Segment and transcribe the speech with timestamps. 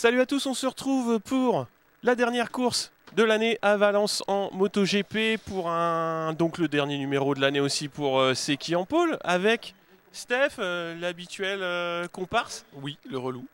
[0.00, 1.66] Salut à tous, on se retrouve pour
[2.02, 7.34] la dernière course de l'année à Valence en MotoGP pour un donc le dernier numéro
[7.34, 9.74] de l'année aussi pour euh, Seki en pôle avec
[10.12, 12.64] Steph, euh, l'habituel euh, comparse.
[12.76, 13.44] Oui, le relou.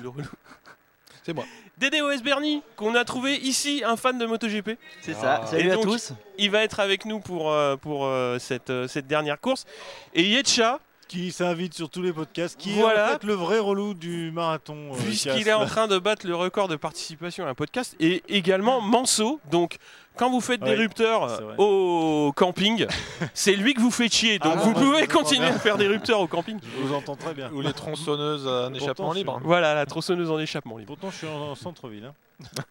[0.00, 0.24] Le relou.
[1.22, 1.44] C'est moi.
[1.76, 4.78] Dédé OS Bernie, qu'on a trouvé ici, un fan de MotoGP.
[5.02, 5.42] C'est ça.
[5.42, 5.46] Ah.
[5.46, 6.14] Salut à tous.
[6.38, 9.66] Il va être avec nous pour, euh, pour cette, cette dernière course.
[10.14, 13.00] Et Yetcha, qui s'invite sur tous les podcasts, qui Voilà.
[13.06, 14.92] est en fait le vrai relou du marathon.
[14.92, 18.22] euh, puisqu'il est en train de battre le record de participation à un podcast, et
[18.28, 19.40] également Manso.
[19.50, 19.76] Donc,
[20.16, 21.54] quand vous faites des rupteurs vrai.
[21.58, 22.86] au camping,
[23.34, 24.38] c'est lui que vous faites chier.
[24.38, 26.58] Donc, Ah, vous moi, pouvez continuer à faire des rupteurs au camping.
[26.62, 27.50] Je vous entends très bien.
[27.52, 29.40] Ou les tronçonneuses en échappement suis- libre.
[29.44, 30.88] Voilà, la tronçonneuse en échappement libre.
[30.88, 32.06] Pourtant, je suis en, en centre-ville.
[32.06, 32.14] hein.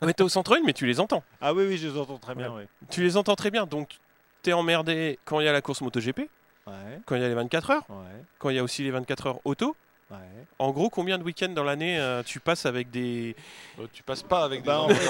[0.02, 1.24] Ouais, t'es au centre-ville, mais tu les entends.
[1.42, 2.50] Ah oui, oui, je les entends très bien.
[2.50, 2.58] Ouais.
[2.64, 2.68] Ouais.
[2.90, 3.66] Tu les entends très bien.
[3.66, 3.90] Donc,
[4.44, 6.30] t'es emmerdé quand il y a la course MotoGP,
[6.68, 8.90] Ouais, quand il y a les 24 heures, ouais, quand il y a aussi les
[8.92, 9.76] 24 heures auto.
[10.10, 10.18] ouais.
[10.58, 13.36] En gros, combien de week-ends dans l'année euh, tu passes avec des.
[13.80, 15.02] Euh, tu passes pas avec des Bah, en embêtants.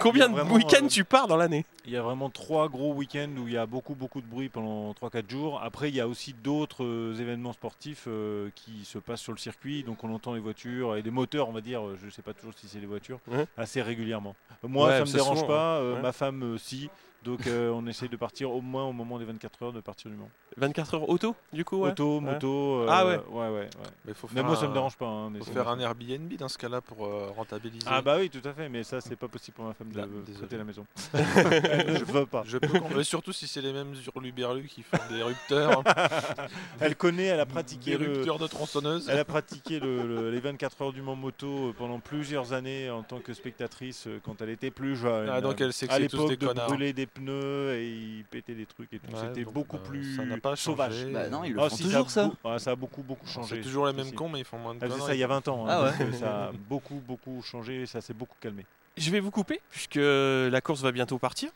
[0.00, 3.28] Combien de week-ends euh, tu pars dans l'année Il y a vraiment trois gros week-ends
[3.36, 5.60] où il y a beaucoup, beaucoup de bruit pendant 3-4 jours.
[5.62, 9.38] Après, il y a aussi d'autres euh, événements sportifs euh, qui se passent sur le
[9.38, 9.82] circuit.
[9.82, 11.86] Donc, on entend les voitures et des moteurs, on va dire.
[11.86, 13.44] euh, Je ne sais pas toujours si c'est les voitures, Ouais.
[13.58, 14.34] assez régulièrement.
[14.62, 15.76] Moi, Ouais, ça me c'est dérange souvent, pas.
[15.80, 16.00] euh, ouais.
[16.00, 16.88] Ma femme, euh, si.
[17.22, 20.10] Donc, euh, on essaye de partir au moins au moment des 24 heures de partir
[20.10, 20.30] du Mans.
[20.56, 21.90] 24 heures auto, du coup ouais.
[21.90, 22.80] Auto, moto.
[22.80, 23.16] euh, Ah ouais.
[23.30, 23.68] Ouais, ouais, ouais.
[24.06, 25.06] Mais faut Mais moi, ça me dérange pas.
[25.06, 27.86] hein, Faut faire un Airbnb dans ce cas-là pour euh, rentabiliser.
[27.88, 30.00] Ah bah oui, tout à fait, mais ça c'est pas possible pour ma femme de
[30.00, 30.40] Ah, de désolé.
[30.40, 30.86] côté la maison.
[31.14, 32.42] je veux pas.
[32.46, 33.02] Je peux comprendre.
[33.02, 35.82] surtout si c'est les mêmes hurluberlus qui font des rupteurs,
[36.80, 39.08] Elle connaît, elle a des pratiqué le, rupteurs de tronçonneuses.
[39.10, 43.02] elle a pratiqué le- le- les 24 heures du Mans moto pendant plusieurs années en
[43.02, 45.28] tant que spectatrice quand elle était plus jeune.
[45.30, 46.66] Ah, donc elle sait que c'est tous des de connards.
[46.68, 49.10] brûler des pneus et ils pétaient des trucs et tout.
[49.12, 51.06] Ouais, C'était beaucoup bah, plus ça n'a pas sauvage.
[51.06, 52.30] Bah non, ils le Ah, font si, toujours ça.
[52.44, 53.56] ah, ça a beaucoup beaucoup changé.
[53.56, 54.14] C'est toujours les mêmes si.
[54.14, 55.10] cons, mais ils font moins de Elle faisait conneries.
[55.12, 55.66] ça il y a 20 ans.
[55.66, 55.92] hein, Ah ouais.
[56.06, 58.64] euh, ça a beaucoup beaucoup changé, ça s'est beaucoup calmé.
[58.96, 61.50] Je vais vous couper puisque la course va bientôt partir.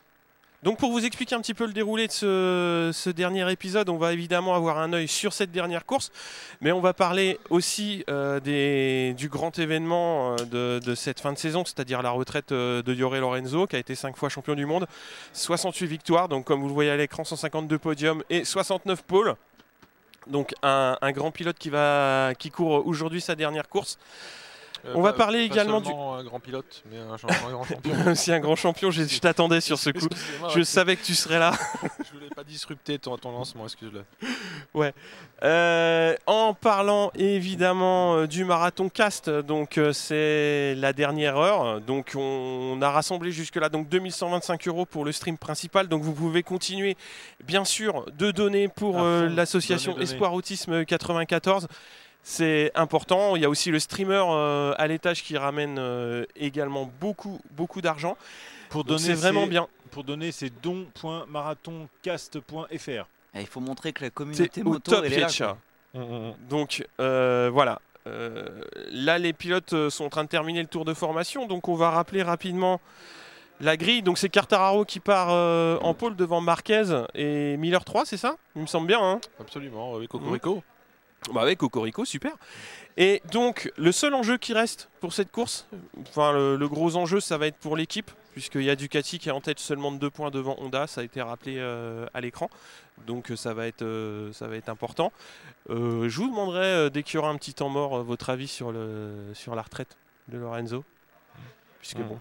[0.65, 4.15] Donc pour vous expliquer un petit peu le déroulé de ce, dernier épisode, on va
[4.15, 6.11] évidemment avoir un œil sur cette dernière course,
[6.63, 11.67] mais on va parler aussi euh, du grand événement euh, de, cette fin de saison,
[11.67, 14.87] c'est-à-dire la retraite euh, de Diore Lorenzo, qui a été cinq fois champion du monde,
[15.35, 19.35] 68 victoires, donc comme vous le voyez à l'écran, 152 podiums et 69 pôles.
[20.29, 23.99] Donc un, un grand pilote qui, va, qui court aujourd'hui sa dernière course.
[24.87, 27.07] Euh, on va pas- parler également du- un grand pilote, mais un,
[27.51, 28.11] grand champion.
[28.11, 30.09] aussi un grand champion, je, je t'attendais sur ce coup.
[30.55, 31.53] Je savais que tu serais là.
[32.05, 34.05] je voulais pas disrupter ton, ton lancement, excuse-le.
[35.43, 41.81] Euh, en parlant évidemment euh, du marathon cast, donc euh, c'est la dernière heure.
[41.81, 45.89] Donc on, a rassemblé jusque-là donc 2125 euros pour le stream principal.
[45.89, 46.97] Donc vous pouvez continuer
[47.45, 49.99] bien sûr de donner pour euh, l'association.
[49.99, 51.69] Espoir Autisme 94.
[52.27, 53.37] C'est important.
[53.37, 57.83] Il y a aussi le streamer euh, à l'étage qui ramène euh, également beaucoup beaucoup
[57.83, 58.17] d'argent.
[58.71, 59.69] Pour Donc donner c'est vraiment bien.
[59.91, 63.07] Pour donner c'est don.marathoncast.fr.
[63.35, 65.27] Eh, Il faut montrer que la communauté au moto top elle est là.
[65.27, 65.59] Yetcha.
[65.93, 66.01] quoi.
[66.49, 67.79] Donc euh, voilà.
[68.07, 68.61] Euh,
[68.91, 71.91] là, les pilotes sont en train de terminer le tour de formation, donc on va
[71.91, 72.81] rappeler rapidement
[73.61, 74.03] la grille.
[74.03, 78.37] Donc c'est Cartararo qui part euh, en pôle devant Marquez et Miller 3, c'est ça?
[78.57, 79.01] Il me semble bien.
[79.03, 79.21] Hein?
[79.41, 80.63] Absolument, oui, Cocorico.
[81.33, 82.33] Bah avec Cocorico, super.
[82.97, 85.67] Et donc le seul enjeu qui reste pour cette course,
[86.01, 89.29] enfin le, le gros enjeu, ça va être pour l'équipe, puisqu'il y a Ducati qui
[89.29, 92.21] est en tête seulement de deux points devant Honda, ça a été rappelé euh, à
[92.21, 92.51] l'écran.
[93.07, 95.13] Donc euh, ça va être, euh, ça va être important.
[95.71, 98.71] Euh, je vous demanderai dès qu'il y aura un petit temps mort votre avis sur,
[98.71, 99.97] le, sur la retraite
[100.29, 100.85] de Lorenzo.
[101.81, 102.09] Puisque Mhm.
[102.09, 102.21] bon,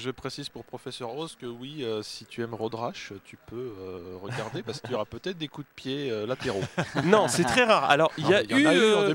[0.00, 3.74] Je précise pour Professeur Rose que oui, euh, si tu aimes Road Rash, tu peux
[3.78, 6.62] euh, regarder parce qu'il y aura peut-être des coups de pied euh, latéraux.
[7.04, 7.84] non, c'est très rare.
[7.90, 8.46] Alors il y, a en eu,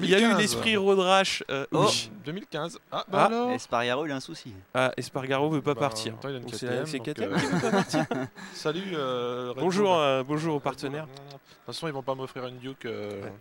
[0.04, 0.38] il y a eu 2015.
[0.38, 1.44] l'esprit road rash.
[1.50, 1.88] euh, Oh.
[1.90, 2.12] oui.
[2.26, 2.78] 2015.
[2.92, 4.54] Ah, Ah, bah alors Espargaro il a un souci.
[4.76, 6.14] Ah, Espargaro veut pas Bah, partir.
[6.24, 8.06] il a une c'est KTM, c'est donc, KTM euh, qui veut pas partir.
[8.54, 8.84] Salut.
[8.94, 11.08] euh, Bonjour, euh, bonjour aux partenaires.
[11.08, 12.86] De toute façon, ils vont pas m'offrir une Duke.
[12.86, 13.34] euh, Ouais.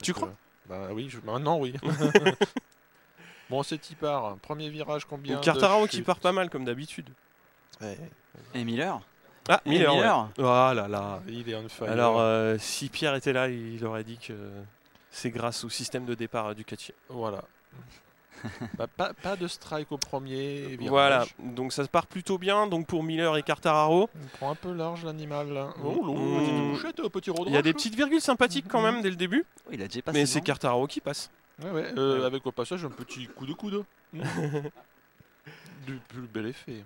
[0.00, 0.30] Tu crois?
[0.68, 1.18] Bah oui, je...
[1.24, 1.74] maintenant oui.
[3.50, 4.36] bon, c'est qui part.
[4.38, 7.08] Premier virage, combien Donc de Cartararo qui part pas mal comme d'habitude.
[7.80, 7.98] Ouais,
[8.54, 9.00] Et Miller
[9.48, 9.94] Ah, Et Miller.
[9.94, 10.44] ouais.
[10.44, 11.20] Ah là là.
[11.28, 11.90] Il est on fire.
[11.90, 14.32] Alors, euh, si Pierre était là, il aurait dit que
[15.10, 16.92] c'est grâce au système de départ euh, Ducati.
[17.08, 17.42] Voilà.
[18.76, 20.88] Bah, pas, pas de strike au premier virage.
[20.90, 22.66] Voilà, donc ça se part plutôt bien.
[22.66, 25.48] Donc pour Miller et Cartararo, Il prend un peu large l'animal.
[25.52, 25.68] là.
[25.78, 25.82] Mm.
[25.84, 26.76] Oh, Mm.
[26.76, 29.82] euh, il y a des petites virgules sympathiques quand même dès le début, Oh, Il
[29.82, 30.18] a déjà passé.
[30.18, 30.42] mais c'est.
[30.42, 31.30] Cartararo qui passe.
[31.62, 33.84] Ouais, ouais, euh, avec au passage un petit coup de coude.
[34.12, 34.22] du
[36.08, 36.84] plus bel effet.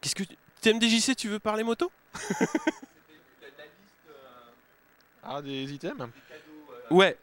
[0.00, 0.24] Qu'est-ce que
[0.60, 1.90] TMDJC, tu veux parler moto?
[5.22, 6.08] Ah, des items
[6.90, 7.16] Ouais.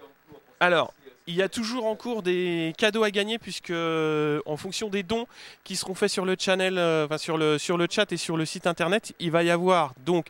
[0.59, 0.94] Alors,
[1.27, 5.04] il y a toujours en cours des cadeaux à gagner puisque euh, en fonction des
[5.04, 5.27] dons
[5.63, 8.38] qui seront faits sur le channel, euh, enfin, sur le sur le chat et sur
[8.38, 10.27] le site internet, il va y avoir donc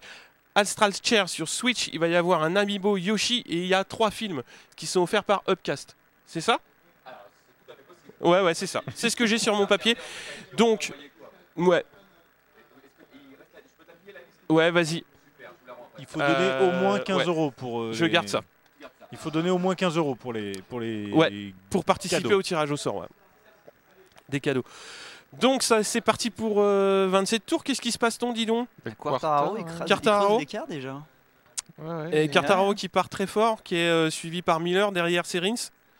[0.58, 3.84] Astral Chair sur Switch, il va y avoir un Amiibo Yoshi et il y a
[3.84, 4.42] trois films
[4.76, 5.96] qui sont offerts par Upcast.
[6.26, 6.60] C'est ça?
[8.20, 8.82] Ouais ouais c'est ça.
[8.96, 9.96] C'est ce que j'ai sur mon papier.
[10.54, 10.92] Donc
[11.56, 11.86] ouais.
[14.50, 15.04] Ouais vas-y.
[16.00, 17.26] Il faut donner Euh, au moins 15 ouais.
[17.26, 17.82] euros pour.
[17.82, 18.42] euh, Je les- garde ça.
[19.12, 20.54] Il faut donner au moins 15 euros pour les.
[20.64, 21.54] Pour les Ouais.
[21.70, 22.40] Pour participer Cadeaux.
[22.40, 23.08] au tirage au sort, ouais.
[24.30, 24.64] Des cadeaux.
[25.40, 27.64] Donc ça c'est parti pour euh, 27 tours.
[27.64, 28.68] Qu'est-ce qui se passe ton dis donc
[28.98, 30.24] Quartaro, il Quartaro, crase Quartaro.
[30.24, 31.02] il creuse l'écart déjà.
[31.80, 32.26] Ouais, ouais.
[32.26, 35.54] Et là- qui part très fort, qui est euh, suivi par Miller derrière c'est Rins,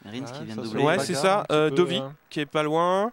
[0.06, 0.84] Rins Ouais, qui vient de doubler.
[0.84, 1.98] Ouais, c'est ça, euh, peu, Dovi.
[1.98, 2.14] hein.
[2.30, 3.12] qui est pas loin.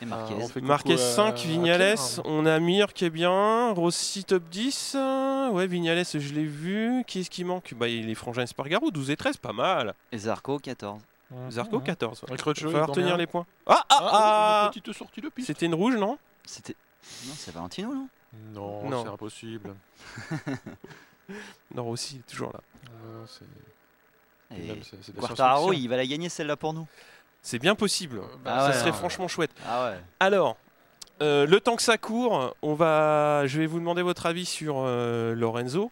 [0.00, 0.34] Et Marquez.
[0.38, 1.94] Ah, Marquez coucou à- 5, à Vignales.
[1.96, 2.22] Pierre.
[2.24, 3.72] On a Mir qui est bien.
[3.72, 4.92] Rossi top 10.
[4.96, 7.02] euh, Ouais, Vignales je l'ai vu.
[7.06, 7.74] Qui est-ce qui manque?
[7.76, 9.94] Bah il est Frangin Espargaro, 12 et 13, pas mal.
[10.12, 11.00] Et Zarco 14.
[11.50, 12.24] Zarco 14.
[12.28, 13.18] Avec Rocho, Il va falloir tenir un.
[13.18, 13.46] les points.
[13.66, 15.46] Ah ah Ah, ah une petite sortie de piste.
[15.48, 16.18] C'était une rouge, non?
[16.44, 16.74] C'était.
[17.26, 18.08] Non, c'est Valentino, non?
[18.54, 19.02] Non, Non.
[19.04, 19.74] c'est impossible.
[21.74, 22.60] Non, Rossi il est toujours là.
[22.82, 23.44] Ouais, c'est-
[25.76, 26.86] il va la gagner celle-là pour nous.
[27.42, 28.22] C'est bien possible.
[28.46, 28.96] Ah ça ouais, serait non.
[28.96, 29.50] franchement chouette.
[29.66, 30.00] Ah ouais.
[30.20, 30.56] Alors,
[31.20, 34.76] euh, le temps que ça court, on va, je vais vous demander votre avis sur
[34.78, 35.90] euh, Lorenzo.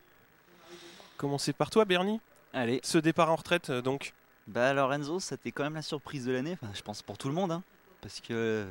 [1.19, 2.21] Commencez par toi, Bernie.
[2.55, 2.81] Allez.
[2.83, 4.15] Ce départ en retraite, euh, donc.
[4.47, 6.57] Bah Lorenzo, c'était quand même la surprise de l'année.
[6.61, 7.53] Enfin, je pense pour tout le monde.
[7.53, 7.63] hein.
[8.01, 8.67] Parce que.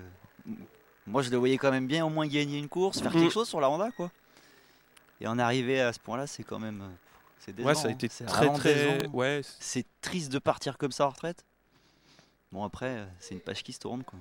[1.08, 3.20] Moi, je le voyais quand même bien au moins gagner une course, faire Mm.
[3.22, 4.10] quelque chose sur la Honda, quoi.
[5.22, 6.82] Et en arriver à ce point-là, c'est quand même.
[6.82, 6.88] euh,
[7.40, 7.70] C'est décevant.
[7.70, 7.94] Ouais, ça a hein.
[7.94, 8.74] été très très.
[8.74, 9.14] décevant.
[9.14, 9.42] Ouais.
[9.44, 11.46] c- C'est triste de partir comme ça en retraite.
[12.52, 14.18] Bon, après, euh, c'est une page qui se tourne, quoi.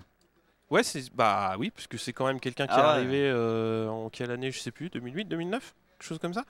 [0.71, 2.89] Ouais, c'est bah oui, puisque c'est quand même quelqu'un qui Ah est ouais.
[2.89, 6.45] arrivé euh, en quelle année, je sais plus, 2008, 2009, quelque chose comme ça.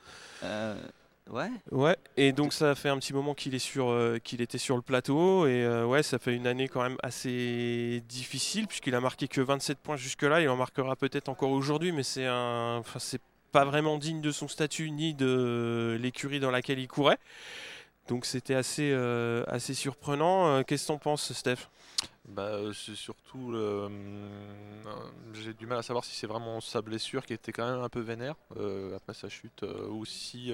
[0.45, 0.81] Euh,
[1.31, 1.51] ouais.
[1.71, 1.97] Ouais.
[2.17, 5.87] Et donc ça fait un petit moment qu'il euh, était sur le plateau et euh,
[5.87, 9.97] ouais, ça fait une année quand même assez difficile puisqu'il a marqué que 27 points
[9.97, 10.41] jusque-là.
[10.41, 12.83] Il en marquera peut-être encore aujourd'hui, mais c'est un,
[13.53, 17.19] pas vraiment digne de son statut ni de l'écurie dans laquelle il courait.
[18.09, 20.63] Donc c'était assez, euh, assez surprenant.
[20.65, 21.69] Qu'est-ce que t'en penses, Steph?
[22.27, 23.89] Bah, euh, c'est surtout euh,
[25.35, 27.89] J'ai du mal à savoir si c'est vraiment sa blessure qui était quand même un
[27.91, 30.53] peu vénère euh, après sa chute, euh, ou si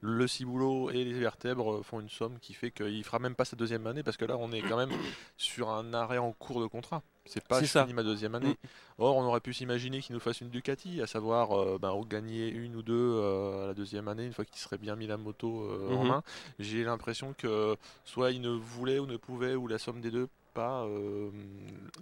[0.00, 3.56] le ciboulot et les vertèbres font une somme qui fait qu'il fera même pas sa
[3.56, 4.90] deuxième année, parce que là on est quand même
[5.36, 7.02] sur un arrêt en cours de contrat.
[7.24, 7.82] C'est pas je ça.
[7.82, 8.48] finis ma deuxième année.
[8.50, 8.66] Mm.
[8.98, 12.48] Or on aurait pu s'imaginer qu'il nous fasse une Ducati, à savoir euh, ben, gagner
[12.48, 13.20] une ou deux
[13.62, 16.08] à la deuxième année, une fois qu'il serait bien mis la moto en Mhm.
[16.08, 16.22] main.
[16.58, 20.28] J'ai l'impression que soit il ne voulait ou ne pouvait, ou la somme des deux,
[20.52, 21.30] pas euh,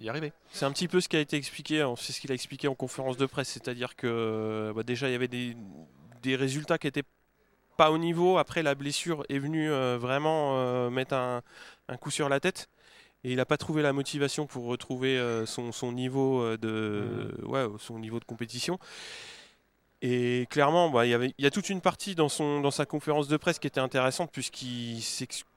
[0.00, 0.32] y arriver.
[0.50, 2.68] C'est un petit peu ce qui a été expliqué, hein, c'est ce qu'il a expliqué
[2.68, 5.56] en conférence de presse, c'est-à-dire que bah, déjà il y avait des,
[6.22, 7.04] des résultats qui étaient
[7.76, 11.42] pas au niveau, après la blessure est venue euh, vraiment euh, mettre un,
[11.88, 12.68] un coup sur la tête.
[13.22, 17.98] Et il n'a pas trouvé la motivation pour retrouver son, son niveau de ouais, son
[17.98, 18.78] niveau de compétition.
[20.00, 23.36] Et clairement, bah, il y a toute une partie dans, son, dans sa conférence de
[23.36, 25.49] presse qui était intéressante puisqu'il s'excusait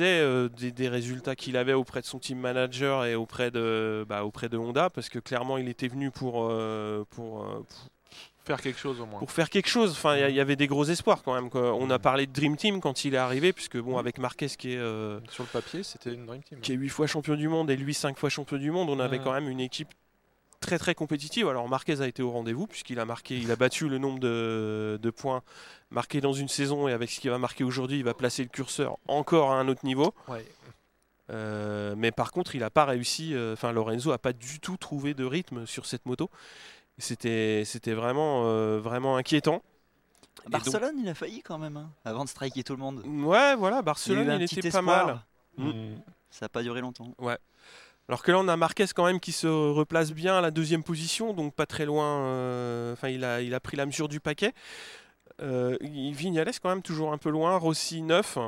[0.00, 4.24] euh, des, des résultats qu'il avait auprès de son team manager et auprès de, bah,
[4.24, 7.78] auprès de Honda parce que clairement il était venu pour, euh, pour, euh, pour,
[8.44, 9.18] Faire quelque chose au moins.
[9.18, 9.92] pour faire quelque chose.
[9.92, 11.50] Enfin, il y avait des gros espoirs quand même.
[11.50, 11.74] quoi.
[11.74, 14.72] On a parlé de Dream Team quand il est arrivé puisque bon, avec Marquez qui
[14.72, 16.58] est, euh, Sur le papier, c'était une Dream Team.
[16.60, 18.98] qui est 8 fois champion du monde et lui 5 fois champion du monde, on
[18.98, 19.90] avait quand même une équipe
[20.60, 21.48] très très compétitive.
[21.48, 24.98] Alors Marquez a été au rendez-vous puisqu'il a marqué, il a battu le nombre de,
[25.02, 25.42] de points
[25.90, 28.48] marqués dans une saison et avec ce qu'il va marquer aujourd'hui, il va placer le
[28.48, 30.14] curseur encore à un autre niveau.
[30.28, 30.44] Ouais.
[31.30, 33.34] Euh, mais par contre, il n'a pas réussi.
[33.34, 36.28] euh, Enfin, Lorenzo a pas du tout trouvé de rythme sur cette moto.
[36.98, 39.62] C'était, c'était vraiment, euh, vraiment inquiétant.
[40.40, 43.02] Et donc- Barcelone, il a failli quand même, hein, avant de striker tout le monde.
[43.06, 45.06] Ouais, voilà, Barcelone, il, était pas espoir.
[45.06, 45.20] mal.
[45.56, 45.68] Mm.
[45.68, 46.02] Mm.
[46.30, 47.14] Ça n'a pas duré longtemps.
[48.10, 50.82] Alors que là, on a Marquez quand même qui se replace bien à la deuxième
[50.82, 52.24] position, donc pas très loin.
[52.24, 54.52] euh, Enfin, il, a, il a pris la mesure du paquet.
[55.40, 57.56] Euh, Vignales quand même toujours un peu loin.
[57.56, 58.38] Rossi 9.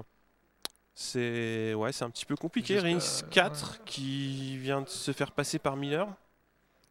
[0.97, 2.81] C'est ouais, c'est un petit peu compliqué.
[2.81, 2.99] Rins
[3.31, 6.09] 4 qui vient de se faire passer par Miller.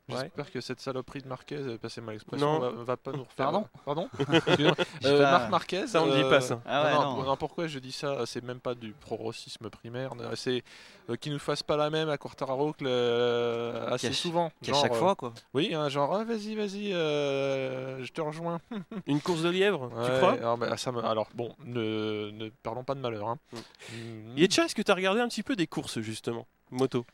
[0.09, 0.17] Ouais.
[0.23, 3.35] J'espère que cette saloperie de Marquez, euh, passez mal l'expression, va, va pas nous refaire.
[3.35, 4.09] Pardon Pardon
[5.05, 5.87] Euh, Marc Marquez.
[5.87, 6.61] Ça, on ne dit euh, pas ça.
[6.65, 7.23] Ah ouais, non, non.
[7.23, 10.11] non, pourquoi je dis ça C'est même pas du pro-rossisme primaire.
[10.35, 10.63] C'est
[11.09, 14.51] euh, qu'il nous fasse pas la même à Quartararo que le- assez souvent.
[14.61, 15.33] Qu'à chaque euh, fois, quoi.
[15.53, 18.59] Oui, hein, genre, ah, vas-y, vas-y, euh, je te rejoins.
[19.07, 22.49] Une course de lièvre, tu Ouais, crois alors, bah, ça me- alors, bon, ne, ne
[22.63, 23.29] parlons pas de malheur.
[23.29, 23.37] Hein.
[23.53, 23.57] Mm.
[24.33, 24.37] Mm.
[24.37, 26.47] Yetcha, est-ce que tu as regardé un petit peu des courses justement?
[26.71, 27.05] Moto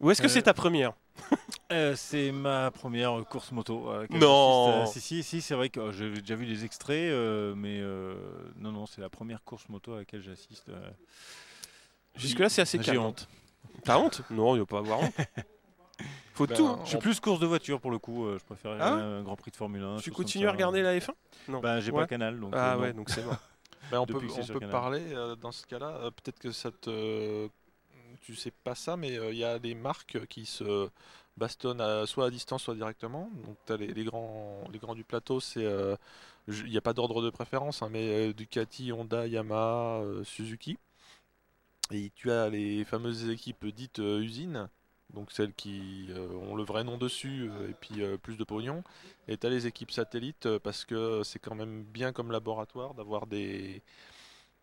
[0.00, 0.92] Ou est-ce que Euh, c'est ta première
[1.72, 3.88] Euh, c'est ma première euh, course moto.
[4.10, 4.82] Non.
[4.82, 7.78] Euh, Si, si, si, c'est vrai que euh, j'ai déjà vu des extraits, euh, mais
[7.80, 8.14] euh,
[8.56, 10.68] non, non, c'est la première course moto à laquelle j'assiste.
[10.70, 10.90] euh.
[12.16, 13.00] Jusque-là, c'est assez J'ai calme.
[13.04, 13.28] honte.
[13.84, 14.22] T'as honte?
[14.30, 15.14] Non, il va pas avoir honte.
[16.34, 16.76] Faut Ben, tout.
[16.84, 18.24] Je suis plus course de voiture pour le coup.
[18.26, 19.98] euh, je préfère Ah un Grand Prix de Formule 1.
[19.98, 21.10] Tu continues à regarder la F1
[21.48, 21.60] Non.
[21.60, 22.00] Bah, j'ai Ouais.
[22.02, 22.40] pas Canal.
[22.40, 23.36] Donc, Ah euh, ouais, donc c'est mort.
[23.90, 25.88] Ben, on peut, Depuis on peut parler euh, dans ce cas-là.
[26.02, 27.48] euh, Peut-être que ça te.
[28.20, 30.88] Tu sais pas ça, mais euh, il y a des marques qui se
[31.36, 33.30] bastonnent à- soit à distance, soit directement.
[33.44, 35.64] Donc tu as les, grands, les grands du plateau, c'est.
[35.64, 35.96] euh,
[36.48, 40.78] Il n'y a pas d'ordre de préférence, hein, mais euh, Ducati, Honda, Yamaha, Suzuki.
[41.92, 44.68] Et tu as les fameuses équipes dites usines,
[45.12, 46.08] donc celles qui
[46.48, 48.84] ont le vrai nom dessus et puis plus de pognon.
[49.28, 53.26] Et tu as les équipes satellites parce que c'est quand même bien comme laboratoire d'avoir
[53.26, 53.82] des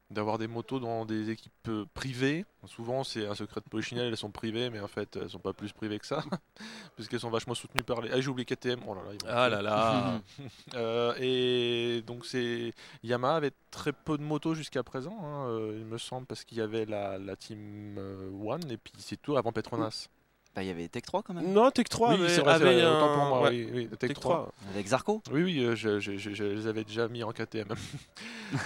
[0.10, 2.46] d'avoir des motos dans des équipes euh, privées.
[2.66, 5.54] Souvent c'est un secret de polichinelle, elles sont privées, mais en fait elles sont pas
[5.54, 6.24] plus privées que ça,
[6.96, 8.12] puisqu'elles sont vachement soutenues par les.
[8.12, 8.80] Ah j'ai oublié KTM.
[8.88, 9.18] Oh là là.
[9.28, 10.22] Ah là là.
[10.76, 12.74] Euh, et donc c'est
[13.04, 16.58] Yamaha avait très peu de motos jusqu'à présent, hein, euh, il me semble, parce qu'il
[16.58, 17.98] y avait la, la team
[18.46, 20.10] One et puis c'est tout avant Petronas.
[20.58, 21.54] Bah, il y avait Tech 3 quand même.
[21.54, 23.42] Non, Tech 3 oui, c'est vrai, vrai, autant un- pour moi.
[23.44, 24.36] ouais, oui, oui, Tech Tech 3.
[24.38, 24.54] 3.
[24.74, 25.22] Avec Zarco.
[25.32, 27.68] Oui, oui, euh, je, je- je- je les avais déjà mis en KTM.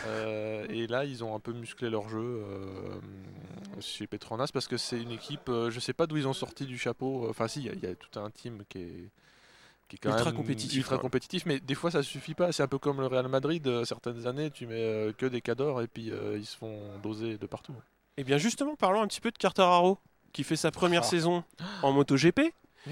[0.05, 2.99] Euh, et là, ils ont un peu musclé leur jeu euh,
[3.79, 6.65] chez Petronas parce que c'est une équipe, euh, je sais pas d'où ils ont sorti
[6.67, 7.25] du chapeau.
[7.29, 9.09] Enfin, si, il y a- il y, a tout un team qui est,
[9.89, 11.01] qui est quand Ultra même compétitif, ultra ouais.
[11.01, 12.51] compétitif, mais des fois ça suffit pas.
[12.51, 13.67] C'est un peu comme le Real Madrid.
[13.85, 17.45] certaines années, tu mets que des cadors et puis euh, ils se font doser de
[17.47, 17.73] partout.
[18.17, 19.97] Eh bien justement, parlons un petit peu de Quartararo,
[20.33, 21.07] qui fait sa première Ah.
[21.07, 21.43] saison
[21.83, 22.39] en MotoGP.
[22.87, 22.91] Mmh.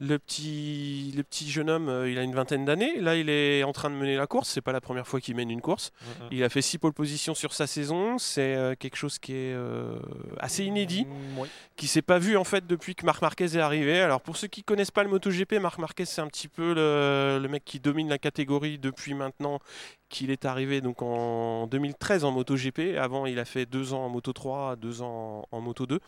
[0.00, 2.98] Le petit, le petit jeune homme, euh, il a une vingtaine d'années.
[2.98, 4.48] Là, il est en train de mener la course.
[4.48, 5.92] C'est pas la première fois qu'il mène une course.
[6.32, 8.18] Il a fait six pole positions sur sa saison.
[8.18, 10.00] C'est euh, quelque chose qui est euh,
[10.40, 11.48] assez inédit, Mm, ouais.
[11.76, 14.00] qui s'est pas vu en fait depuis que Marc Marquez est arrivé.
[14.00, 17.38] Alors pour ceux qui connaissent pas le MotoGP, Marc Marquez c'est un petit peu le,
[17.40, 19.60] le mec qui domine la catégorie depuis maintenant
[20.08, 22.98] qu'il est arrivé donc en 2013 en MotoGP.
[22.98, 26.00] Avant, il a fait deux ans en Moto 3, deux ans en Moto 2.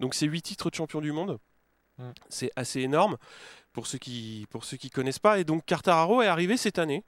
[0.00, 1.38] Donc c'est huit titres de champion du monde.
[1.98, 2.10] Mm.
[2.28, 3.16] C'est assez énorme
[3.72, 5.38] pour ceux qui pour ceux qui connaissent pas.
[5.38, 7.04] Et donc Quartararo est arrivé cette année.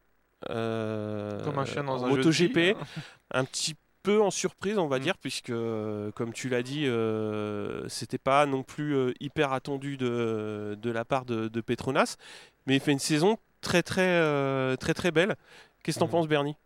[0.50, 2.87] euh, Comme un chien dans un MotoGP hein.
[3.32, 5.02] un petit peu en surprise, on va Mm.
[5.02, 9.99] dire, puisque, euh, comme tu l'as dit, euh, c'était pas non plus euh, hyper attendu
[9.99, 12.16] de, de la part de, de Petronas,
[12.66, 15.37] mais il fait une saison très très euh, très très belle.
[15.82, 16.12] Qu'est-ce que t'en Mhm.
[16.12, 16.56] penses, Bernie?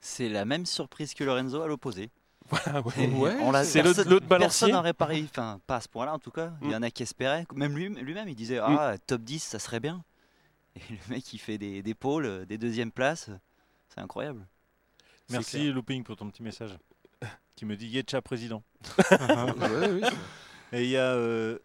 [0.00, 2.10] C'est la même surprise que Lorenzo à l'opposé.
[2.52, 3.06] Voilà, ouais.
[3.08, 4.38] Ouais, c'est l'autre- balancier.
[4.38, 6.52] Personne n'aurait parié, enfin pas à ce point-là en tout cas.
[6.60, 6.76] Il y Mm.
[6.76, 10.04] en a qui espéraient, même lui- lui-même il disait ah top 10 ça serait bien.
[10.76, 13.30] Et le mec il fait des, des pôles, euh, des deuxièmes places,
[13.88, 14.46] c'est incroyable.
[15.30, 15.72] Merci.
[15.72, 16.72] Looping pour ton petit message.
[17.56, 18.62] Qui me dit Yetcha président.
[19.10, 21.58] Ouais, oui, c'est- Et il y a euh,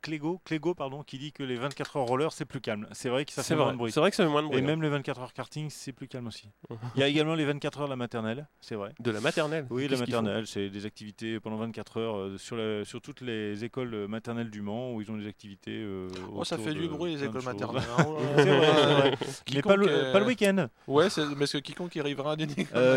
[0.00, 2.86] Clégo, Clégo pardon, qui dit que les 24 heures roller c'est plus calme.
[2.92, 3.90] C'est vrai que ça fait moins de bruit.
[3.90, 4.58] c'est vrai que ça fait moins de bruit.
[4.60, 4.66] Et hein.
[4.66, 6.48] même les 24 heures karting c'est plus calme aussi.
[6.94, 8.92] Il y a également les 24 heures de la maternelle, c'est vrai.
[9.00, 9.66] De la maternelle.
[9.70, 13.64] Oui, la maternelle, c'est des activités pendant 24 heures euh, sur, la- sur toutes les
[13.64, 15.72] écoles euh, maternelles du Mans où ils ont des activités.
[15.82, 17.82] euh, Oh, ça fait du bruit les écoles maternelles.
[17.98, 18.06] hein.
[18.36, 19.18] Là C'est vrai, c'est vrai.
[19.54, 20.68] Mais pas le, pas le week-end.
[20.86, 21.08] Ouais,
[21.38, 22.36] parce que quiconque y arrivera à Euh,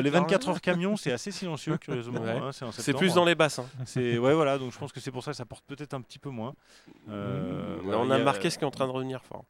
[0.02, 2.22] les maternelle- 24 heures camion, c'est assez silencieux, curieusement.
[2.22, 2.30] Ouais.
[2.32, 3.58] hein, c'est plus dans les basses.
[3.60, 3.66] hein.
[3.86, 4.58] C'est ouais, voilà.
[4.60, 6.54] Donc je pense que c'est pour ça que ça porte peut-être un petit peu moins.
[7.10, 9.44] Euh, voilà, on a y Marquez qui est en train de revenir fort.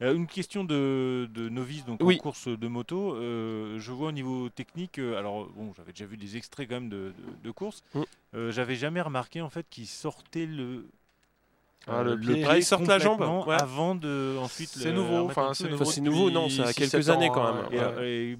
[0.00, 2.16] Euh, une question de, de novice donc Oui.
[2.16, 3.14] en course de moto.
[3.14, 4.98] Euh, je vois au niveau technique.
[4.98, 7.82] euh, alors bon, j'avais déjà vu des extraits quand même de, de, de course.
[7.94, 8.02] Mm.
[8.34, 10.86] Euh, j'avais jamais remarqué en fait qu'il sortait le
[11.86, 12.44] Ah, euh, le pied.
[12.48, 13.54] Ah, il sort la jambe, ouais.
[13.60, 14.70] avant de ensuite.
[14.70, 15.84] C'est le- nouveau, enfin c'est nouveau.
[15.84, 17.64] c'est nouveau, non, ça a quelques années quand même.
[17.72, 17.82] Et, ouais.
[17.84, 18.38] euh, et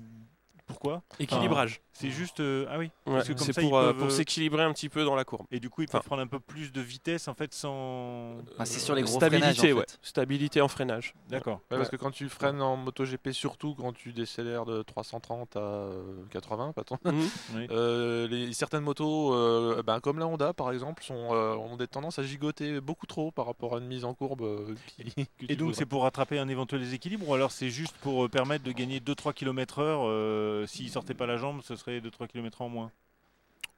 [0.73, 1.81] pourquoi Équilibrage.
[1.95, 2.91] C'est juste euh, ah oui.
[3.07, 4.89] Ouais, parce que comme c'est ça, pour, ils euh, peuvent, pour euh, s'équilibrer un petit
[4.89, 5.47] peu dans la courbe.
[5.51, 8.37] Et du coup, ils peuvent Enfin, prendre un peu plus de vitesse en fait sans.
[8.59, 9.85] Ah, c'est sur les gros Stabilité, freinages, en ouais.
[9.87, 9.99] fait.
[10.03, 11.15] Stabilité en freinage.
[11.29, 11.61] D'accord.
[11.71, 15.61] Ouais, parce que quand tu freines en MotoGP, surtout quand tu décélères de 330 à
[15.61, 17.29] euh, 80, pas tant, Mhm.
[17.57, 17.67] Oui.
[17.71, 21.87] euh, les, certaines motos, euh, ben, comme la Honda par exemple, sont, euh, ont des
[21.89, 24.43] tendances à gigoter beaucoup trop par rapport à une mise en courbe.
[24.43, 25.05] euh, qui-
[25.39, 28.29] que Et donc c'est pour rattraper un éventuel déséquilibre ou alors c'est juste pour euh,
[28.29, 32.29] permettre de gagner 2-3 km heure euh, S'ils sortaient pas la jambe, ce serait 2-3
[32.29, 32.91] km en moins.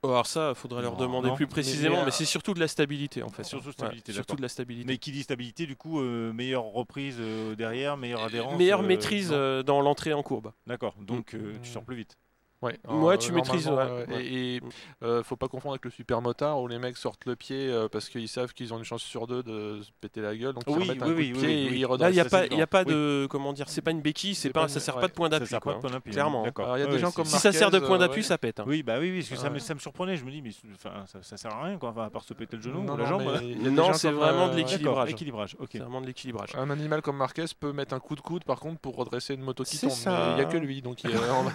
[0.04, 1.34] Oh, Alors ça, il faudrait leur demander non.
[1.34, 3.42] plus précisément, mais, mais, euh, c'est surtout de la stabilité en fait.
[3.42, 4.86] Surtout Ouais, de la stabilité.
[4.86, 8.58] Mais qui dit stabilité, du coup, euh, meilleure reprise euh, derrière, meilleure adhérence.
[8.58, 10.52] Meilleure euh, maîtrise euh, dans l'entrée en courbe.
[10.66, 12.18] D'accord, donc euh, tu sors plus vite.
[12.64, 14.14] Ouais, Ouais, euh, tu maîtrises, normalement, ouais, ouais.
[14.14, 14.24] ouais.
[14.24, 14.68] Et, et, Mm.
[15.02, 17.88] euh, faut pas confondre avec le super motard où les mecs sortent le pied euh,
[17.88, 20.54] parce qu'ils savent qu'ils ont une chance sur deux de se péter la gueule.
[20.54, 21.86] Donc ils Oui, remettent un oui, coup oui, de oui, pied oui, et oui.
[21.92, 22.92] ils Là, il n'y a pas, y a pas oui.
[22.92, 25.02] de comment dire, c'est pas une béquille, c'est pas, pas ça sert ouais.
[25.02, 25.54] pas de point d'appui.
[25.54, 26.00] hein.
[26.10, 26.44] Clairement.
[26.76, 28.22] Il y a des gens comme Si ça sert de point euh, d'appui, ouais.
[28.22, 28.60] ça pète.
[28.60, 28.64] hein.
[28.66, 29.60] Oui, bah oui, oui, parce que ça, me, Ouais.
[29.60, 30.16] ça me surprenait.
[30.16, 32.62] Je me dis, mais ça, ça sert à rien, quoi, à part se péter le
[32.62, 33.22] genou Non, ou la jambe.
[33.60, 34.90] Non, c'est vraiment de l'équilibre.
[34.92, 35.54] D'accord, équilibrage.
[35.54, 35.68] équilibrage, ok.
[35.72, 36.50] C'est vraiment de l'équilibrage.
[36.56, 39.42] Un animal comme Marquez peut mettre un coup de coude par contre pour redresser une
[39.42, 39.90] moto qui tombe.
[40.06, 41.52] Il n'y a que lui, donc il- on, va,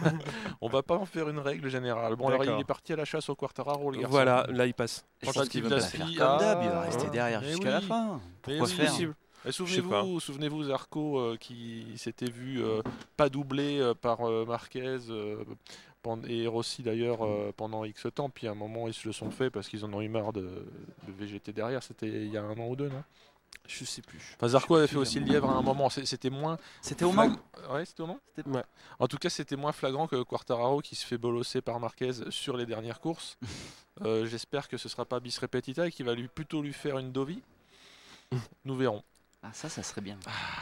[0.62, 2.16] on va pas en faire une règle générale.
[2.16, 4.12] Bon, alors il est parti à la chasse au Quartararo, le garçon.
[4.12, 5.06] Voilà, là il passe.
[5.22, 7.82] Je pense qu'il veut pas d'assis, faire comme d'hab, il va rester derrière jusqu'à la
[7.82, 8.22] fin.
[8.42, 8.94] Pourquoi faire
[9.52, 12.82] souvenez-vous, souvenez-vous Zarco euh, qui s'était vu euh,
[13.16, 15.44] pas doublé euh, par euh, Marquez euh,
[16.28, 18.30] et Rossi d'ailleurs euh, pendant X temps.
[18.30, 20.34] Puis à un moment ils se le sont fait parce qu'ils en ont eu marre
[20.34, 21.82] de, de végéter derrière.
[21.84, 23.04] C'était il y a un an ou deux, non?
[23.68, 24.20] Je sais plus.
[24.36, 25.90] Enfin, Zarco avait fait aussi le lièvre à un moment.
[25.90, 26.58] C'était moins.
[26.82, 27.36] C'était au Mans
[27.70, 28.64] Ouais, c'était au Mans C'était- Ouais.
[28.98, 32.58] En tout cas, c'était moins flagrant que Quartararo qui se fait bolosser par Marquez sur
[32.58, 33.38] les dernières courses.
[34.02, 37.00] Euh, J'espère que ce sera pas bis repetita et qu'il va lui plutôt lui faire
[37.00, 37.42] une Dovi.
[38.64, 39.04] Nous verrons.
[39.44, 40.18] Ah, ça, ça serait bien.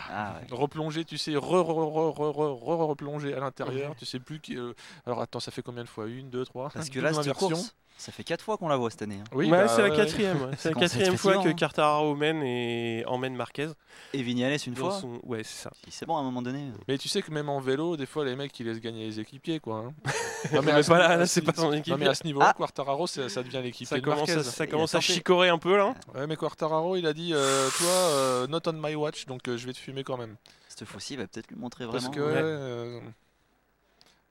[0.10, 0.48] Ah, ouais.
[0.56, 3.96] Replonger, tu sais, re, re, re, re, re, re- replonger à l'intérieur.
[3.96, 4.58] Tu sais plus qui.
[4.58, 4.74] euh,
[5.06, 6.08] Alors attends, ça fait combien de fois?
[6.08, 6.70] Une, deux, trois?
[6.72, 9.20] Parce que là, cette course, ça fait 4 fois qu'on la voit cette année.
[9.20, 9.24] hein.
[9.34, 10.42] Oui, bah, c'est la quatrième.
[10.44, 10.51] ouais.
[10.58, 11.54] C'est la quatrième fois que hein.
[11.54, 13.70] Quartararo mène et emmène Marquez.
[14.13, 15.00] Et Vignales une fois.
[15.00, 15.72] son- Ouais, c'est ça.
[15.86, 16.72] Si C'est bon à un moment donné.
[16.88, 19.20] Mais tu sais que même en vélo, des fois, les mecs, ils laissent gagner les
[19.20, 19.86] équipiers, quoi.
[19.88, 19.94] hein.
[20.54, 21.96] Non, Mais à ce pas là, niveau- c'est ce pas niveau- son Non, équipe.
[21.98, 22.54] mais à ce niveau-là, Ah.
[22.54, 24.50] Quartararo, ça, ça devient l'équipier Ça de commence, à, Marquez.
[24.51, 25.94] ça commence a à chicorer un peu là.
[26.13, 29.58] Ouais, mais Quartararo, il a dit euh, Toi, euh, not on my watch, donc euh,
[29.58, 30.36] je vais te fumer quand même.
[30.70, 32.12] Cette fois-ci, il va peut-être lui montrer Parce vraiment.
[32.13, 33.01] que.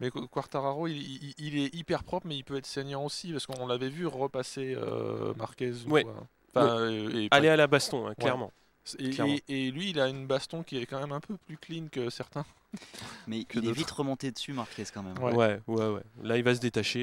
[0.01, 3.33] Mais Qu- Quartararo, il, il- il est hyper propre, mais il peut être saignant aussi,
[3.33, 5.73] parce qu'on l'avait vu repasser euh, Marquez.
[5.87, 6.05] ou, Ouais.
[6.07, 6.11] euh,
[6.55, 8.53] enfin, euh, et Aller à la baston, hein, clairement.
[8.99, 9.35] et, clairement.
[9.49, 11.87] et- et lui, il a une baston qui est quand même un peu plus clean
[11.91, 12.45] que certains.
[13.27, 13.79] Mais que il est d'autres.
[13.79, 15.19] vite remonté dessus, Marquez, quand même.
[15.19, 15.33] Ouais.
[15.35, 15.61] Ouais.
[15.67, 17.01] ouais, ouais, Là, il va se détacher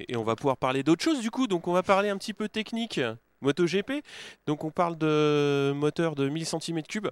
[0.00, 1.46] et, et on va pouvoir parler d'autre chose du coup.
[1.46, 2.98] Donc, on va parler un petit peu technique
[3.42, 4.02] MotoGP.
[4.46, 7.10] Donc, on parle de moteur de 1000 cm3.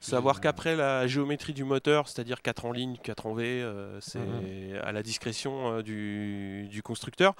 [0.00, 4.18] Savoir qu'après la géométrie du moteur, c'est-à-dire 4 en ligne, 4 en V, euh, c'est
[4.20, 4.80] Mhm.
[4.84, 7.34] à la discrétion euh, du, du constructeur.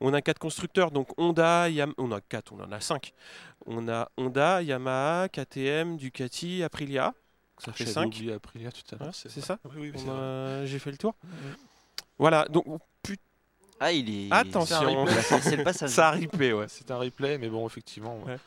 [0.00, 3.12] On a quatre constructeurs, donc Honda, Yam- on a quatre, on en a 5.
[3.66, 7.14] On a Honda, Yamaha, KTM, Ducati, Aprilia.
[7.58, 8.06] Ça fait J'avais 5.
[8.06, 9.08] oublié Aprilia tout à l'heure.
[9.08, 10.66] Ouais, c'est ça Oui, oui, c'est a-.
[10.66, 11.14] J'ai fait le tour.
[12.18, 12.64] Voilà, donc
[13.78, 14.32] Ah, il est.
[14.32, 15.04] Attention.
[15.04, 15.90] Le passage.
[15.90, 16.66] ça a ripé, ouais.
[16.68, 18.16] C'est un replay, mais bon, effectivement.
[18.20, 18.32] Ouais.
[18.32, 18.38] ouais,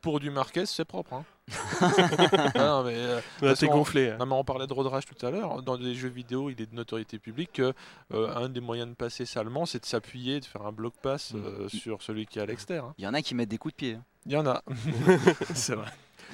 [0.00, 1.14] pour du Marquez, c'est propre.
[1.14, 1.24] hein.
[1.80, 4.10] Ah non, mais, euh, Là, t'es gonflé.
[4.10, 4.16] hein.
[4.18, 5.62] Non, mais on parlait de road rage tout à l'heure.
[5.62, 7.72] Dans des jeux vidéo, il est de notoriété publique que
[8.12, 11.32] euh, un des moyens de passer salement, c'est de s'appuyer, de faire un bloc pass
[11.34, 12.86] euh, sur celui qui est à l'extérieur.
[12.86, 12.94] hein.
[12.98, 13.94] Il y en a qui mettent des coups de pied.
[13.94, 14.04] hein.
[14.26, 14.62] Il y en a.
[15.54, 15.88] c'est vrai.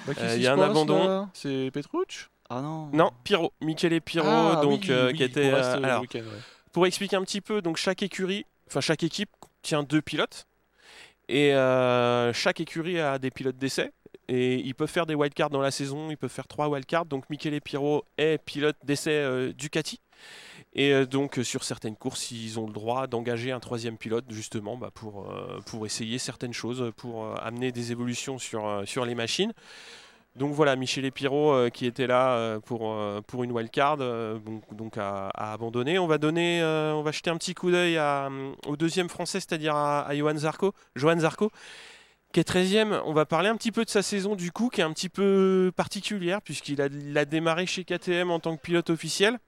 [0.06, 1.06] Bah, Euh, il y a un passe, abandon.
[1.06, 1.28] là?
[1.34, 2.26] C'est Petrucci?
[2.50, 2.88] Ah non.
[2.92, 5.52] Non, Pyro, Michele Pyro, Ah, donc oui, euh, oui, qui était.
[5.52, 6.22] reste euh, alors, ouais.
[6.72, 9.28] pour expliquer un petit peu, donc chaque écurie, enfin chaque équipe
[9.62, 10.46] tient deux pilotes
[11.28, 13.92] et euh, chaque écurie a des pilotes d'essai
[14.28, 17.06] et ils peuvent faire des wildcards dans la saison, ils peuvent faire trois wildcards.
[17.06, 20.00] Donc Michele Pyro est pilote d'essai euh, Ducati
[20.74, 24.26] et euh, donc euh, sur certaines courses ils ont le droit d'engager un troisième pilote
[24.28, 29.52] justement bah, pour, essayer certaines choses, pour amener des évolutions sur les machines.
[30.36, 34.62] Donc voilà, Michel Pyro euh, qui était là euh, pour, euh, pour une wildcard, donc,
[34.72, 35.98] donc a, a abandonné.
[35.98, 36.60] On va donner,
[37.10, 38.28] jeter un petit coup d'œil à,
[38.66, 41.50] au deuxième français, c'est-à-dire à, à Johan Zarco, Johan Zarco,
[42.32, 43.02] qui est 13e.
[43.04, 45.08] On va parler un petit peu de sa saison du coup, qui est un petit
[45.08, 49.38] peu particulière, puisqu'il a, il a démarré chez KTM en tant que pilote officiel.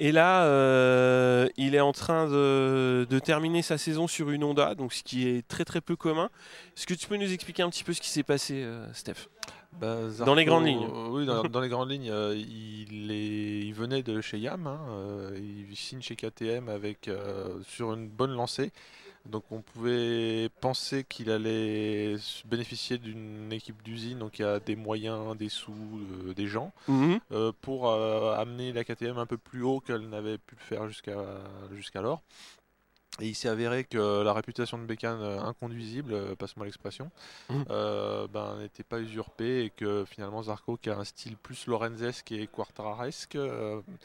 [0.00, 4.76] Et là, euh, il est en train de, de terminer sa saison sur une Honda,
[4.76, 6.30] donc ce qui est très très peu commun.
[6.76, 9.26] Est-ce que tu peux nous expliquer un petit peu ce qui s'est passé, euh, Steph?
[9.80, 10.86] Bah, Dans les grandes lignes.
[11.10, 14.78] oui, dans, dans les grandes lignes, euh, il, est, il venait de chez Yam, hein,
[15.36, 17.10] il signe chez KTM avec,
[17.66, 18.70] sur une bonne lancée.
[19.26, 24.76] Donc on pouvait penser qu'il allait bénéficier d'une équipe d'usine, donc il y a des
[24.76, 25.72] moyens, des sous,
[26.26, 26.72] euh, des gens,
[27.32, 30.88] euh, pour euh, amener la KTM un peu plus haut qu'elle n'avait pu le faire
[30.88, 31.16] jusqu'à
[31.74, 32.22] jusqu'alors.
[33.20, 37.10] Et il s'est avéré que la réputation de Bécane inconduisible, passe-moi l'expression,
[37.50, 37.64] Mhm.
[37.70, 42.30] euh, ben, n'était pas usurpée et que finalement Zarco, qui a un style plus lorenzesque
[42.32, 43.96] et quartararesque euh, que euh,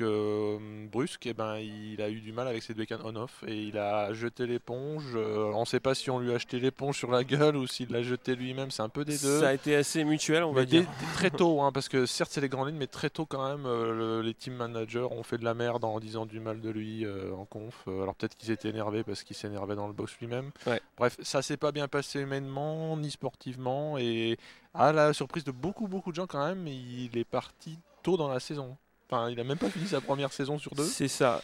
[0.00, 4.12] brusque, eh ben, il a eu du mal avec cette bécane on-off et il a
[4.12, 5.12] jeté l'éponge.
[5.14, 7.66] Euh, on ne sait pas si on lui a acheté l'éponge sur la gueule ou
[7.66, 9.40] s'il l'a jeté lui-même, c'est un peu des deux.
[9.40, 10.86] Ça a été assez mutuel, on va Mais dire.
[11.14, 13.66] très tôt, hein, parce que certes c'est les grandes lignes, mais très tôt quand même,
[13.66, 16.70] euh, le- les team managers ont fait de la merde en disant du mal de
[16.70, 17.86] lui euh, en conf.
[17.86, 20.50] Alors peut-être qu'ils étaient énervés parce qu'il s'énervait dans le box lui-même.
[20.66, 20.80] Ouais.
[20.96, 24.38] Bref, ça s'est pas bien passé humainement ni sportivement et
[24.74, 28.28] à la surprise de beaucoup beaucoup de gens quand même, il est parti tôt dans
[28.28, 28.76] la saison.
[29.12, 31.42] Enfin, il a même pas fini sa première saison sur deux C'est ça.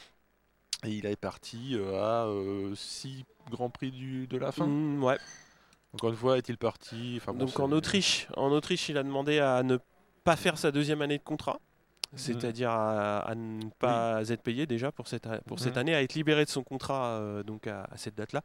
[0.84, 2.26] et il est parti euh, à
[2.74, 4.66] 6 grands prix du, de la fin.
[4.66, 5.18] Mm, ouais.
[5.92, 7.18] Encore une fois, est-il parti?
[7.20, 9.76] Enfin, bon, Donc en Autriche, en Autriche, il a demandé à ne
[10.24, 11.60] pas faire sa deuxième année de contrat.
[12.16, 15.78] C'est-à-dire à, à ne pas être payé déjà pour cette, pour cette Mhm.
[15.78, 18.42] année, à être libéré de son contrat euh, donc à, à cette date-là.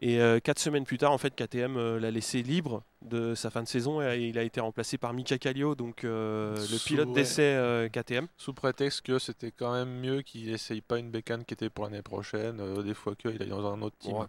[0.00, 3.50] Et euh, quatre semaines plus tard, en fait, KTM euh, l'a laissé libre de sa
[3.50, 7.08] fin de saison et il a été remplacé par Mika Kallio, donc le Sous- pilote
[7.08, 7.14] ouais.
[7.14, 8.26] d'essai KTM.
[8.36, 11.84] Sous prétexte que c'était quand même mieux qu'il essaye pas une bécane qui était pour
[11.84, 14.16] l'année prochaine, des fois qu'il aille dans un autre team.
[14.16, 14.26] Ouais.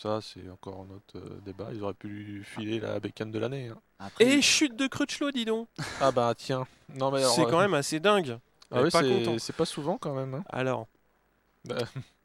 [0.00, 1.68] Ça, c'est encore un autre euh, débat.
[1.72, 3.68] Ils auraient pu lui filer la bécane de l'année.
[3.68, 3.80] hein.
[3.98, 5.68] Après, Et chute de Crutchlow, dis donc
[6.00, 6.66] Ah bah tiens.
[6.94, 8.38] Non mais alors, C'est euh, quand même assez dingue.
[8.70, 9.38] ah ouais, pas c'est- content.
[9.38, 10.34] c'est pas souvent quand même.
[10.34, 10.44] hein.
[10.48, 10.86] Alors,
[11.66, 11.76] Bah,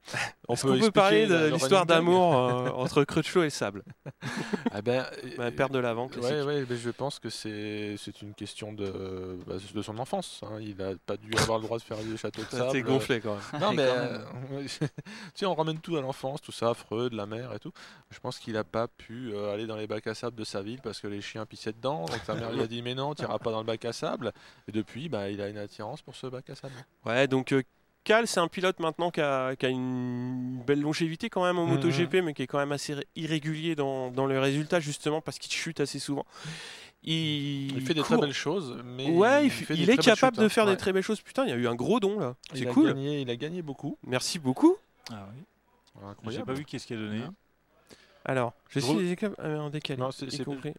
[0.49, 3.83] est-ce qu'on peut parler de l'histoire d'amour euh, entre Crutchlow et Sable?
[4.71, 5.05] Ah ben,
[5.37, 8.73] Ma euh, perte de l'avant, Ouais, ouais, mais je pense que c'est c'est une question
[8.73, 10.41] de, bah, de son enfance.
[10.43, 10.57] hein.
[10.61, 12.71] Il n'a pas dû avoir le droit de faire des châteaux de Ça sable.
[12.71, 13.61] t'est gonflé quand même.
[13.61, 14.89] Non, Ouais, mais quand euh, tu
[15.33, 17.71] sais, on ramène tout à l'enfance, tout ça, Freud, la mer et tout.
[18.11, 20.61] Je pense qu'il n'a pas pu euh, aller dans les bacs à sable de sa
[20.61, 22.05] ville parce que les chiens pissaient dedans.
[22.05, 23.93] Donc sa mère lui a dit Mais non, tu n'iras pas dans le bac à
[23.93, 24.31] sable.
[24.67, 26.73] Et depuis, bah, il a une attirance pour ce bac à sable.
[27.05, 27.63] Ouais, donc euh,
[28.05, 31.65] Cal, c'est un pilote maintenant qui a, qui a une belle longévité quand même au
[31.65, 31.73] Mhm.
[31.73, 35.39] MotoGP, mais qui est quand même assez ré- irrégulier dans, dans le résultat, justement parce
[35.39, 36.25] qu'il chute assez souvent.
[37.03, 40.39] Il, Il fait des court- très belles choses, mais Ouais, il, fait est capable chutes,
[40.41, 40.49] de hein.
[40.49, 40.71] faire Ouais.
[40.71, 41.21] des très belles choses.
[41.21, 42.35] Putain, il y a eu un gros don là.
[42.53, 42.87] Il C'est a cool.
[42.93, 43.97] gagné- il a gagné beaucoup.
[44.05, 44.77] Merci beaucoup.
[45.11, 45.41] Ah oui.
[46.01, 46.45] J'ai Incroyable.
[46.45, 47.21] pas vu qu'est-ce qu'il a donné.
[47.23, 47.33] Hein
[48.25, 49.05] Alors, je Drôle.
[49.05, 49.99] suis ah, en décalé.
[49.99, 50.73] Non, c'est- compris.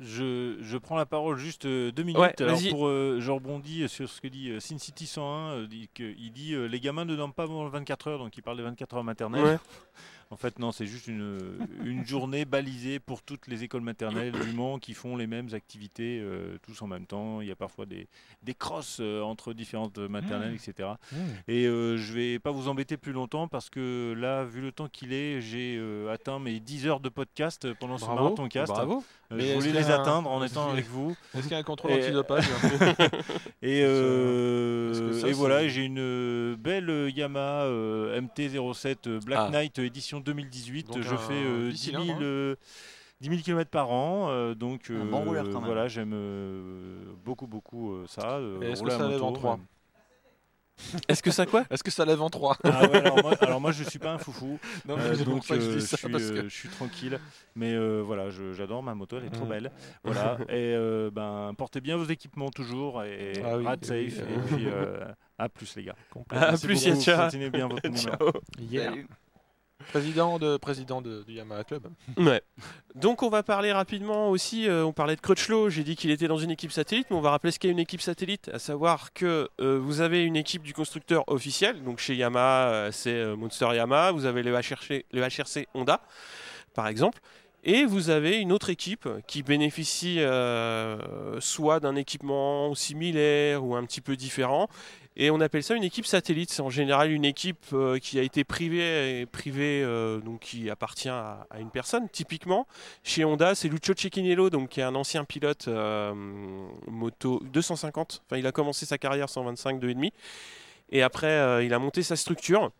[0.00, 2.20] Je, je prends la parole juste euh, deux minutes.
[2.20, 2.70] Ouais, Alors vas-y.
[2.70, 5.50] pour, euh, je rebondis sur ce que dit euh, Sin City 101.
[5.52, 8.36] euh, dit que- il dit euh, les gamins ne dorment pas avant 24 heures, donc
[8.36, 9.44] il parle des 24 heures maternelles.
[9.44, 9.58] Ouais.
[10.32, 14.52] En fait, non, c'est juste une, une journée balisée pour toutes les écoles maternelles du
[14.52, 17.42] Mans qui font les mêmes activités euh, tous en même temps.
[17.42, 18.08] Il y a parfois des,
[18.42, 20.88] des crosses euh, entre différentes maternelles, etc.
[21.12, 21.16] Mmh.
[21.48, 24.88] Et euh, je vais pas vous embêter plus longtemps parce que là, vu le temps
[24.88, 28.72] qu'il est, j'ai euh, atteint mes 10 heures de podcast pendant ce marathon cast.
[28.72, 29.04] Bravo.
[29.30, 31.14] Je voulais les un- atteindre en étant avec vous.
[31.34, 32.44] Est-ce qu'il y a un contrôle antidopage
[33.62, 39.50] Et, et voilà, j'ai une belle Yamaha euh, MT-07 euh, Black Ah.
[39.50, 40.88] Knight édition 2018.
[40.88, 42.18] Donc je un fais euh, 10, 000, bicylindre, hein.
[42.22, 42.56] euh,
[43.20, 44.28] 10 000 km par an.
[44.30, 45.66] euh, donc Un bon euh, rouleur, quand même.
[45.66, 48.36] voilà, j'aime euh, beaucoup, beaucoup euh, ça.
[48.38, 49.66] euh, est-ce que ça lève en moto, trois même.
[51.08, 53.60] Est-ce que ça quoi Est-ce que ça lève en 3 Ah ouais, alors, moi, alors
[53.60, 54.58] moi, je suis pas un foufou.
[54.88, 56.68] Non, Euh, mais donc je euh, dis je, ça, suis, parce euh, que- je suis
[56.68, 57.18] tranquille.
[57.54, 59.50] Mais euh, voilà, j'adore ma moto, elle est trop Mhm.
[59.50, 59.70] belle.
[60.02, 60.38] Voilà.
[60.48, 63.92] et euh, ben, portez bien vos équipements toujours et Ah oui, safe.
[63.92, 65.04] oui, et puis euh,
[65.38, 65.96] à plus les gars.
[66.30, 66.88] À plus, beaucoup.
[66.98, 67.24] Yacha.
[67.24, 68.16] Continuez bien votre numéro.
[68.18, 68.32] Ciao.
[68.86, 69.06] Salut.
[69.90, 71.88] Président, de, président de, du Yamaha Club.
[72.16, 72.42] Ouais.
[72.94, 76.28] Donc on va parler rapidement aussi, euh, on parlait de Crutchlow, j'ai dit qu'il était
[76.28, 79.12] dans une équipe satellite, mais on va rappeler ce qu'est une équipe satellite, à savoir
[79.12, 83.68] que euh, vous avez une équipe du constructeur officiel, donc chez Yamaha euh, c'est Monster
[83.74, 86.00] Yamaha, vous avez le HRC, le HRC Honda
[86.74, 87.20] par exemple,
[87.64, 90.18] et vous avez une autre équipe qui bénéficie
[91.38, 94.68] soit d'un équipement similaire ou un petit peu différent,
[95.16, 96.50] et on appelle ça une équipe satellite.
[96.50, 101.08] C'est en général une équipe euh, qui a été privée, privée euh, donc qui appartient
[101.08, 102.08] à, une personne.
[102.08, 102.66] Typiquement,
[103.02, 106.14] chez Honda, c'est Lucio Cecchinello, donc qui est un ancien pilote euh,
[106.86, 108.22] moto 250.
[108.26, 110.12] Enfin, il a commencé sa carrière 125 2,5
[110.92, 112.70] et après euh, il a monté sa structure.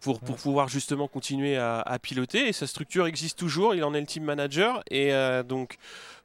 [0.00, 2.48] Pour, pour pouvoir justement continuer à, à piloter.
[2.48, 4.82] Et sa structure existe toujours, il en est le team manager.
[4.90, 5.78] Et euh, donc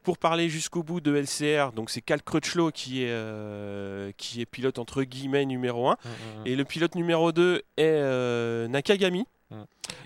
[0.04, 4.46] pour parler jusqu'au bout de LCR, donc c'est Cal Crutchlow qui est, euh, qui est
[4.46, 5.98] pilote entre guillemets numéro 1
[6.46, 9.26] et le pilote numéro 2 est euh, Nakagami.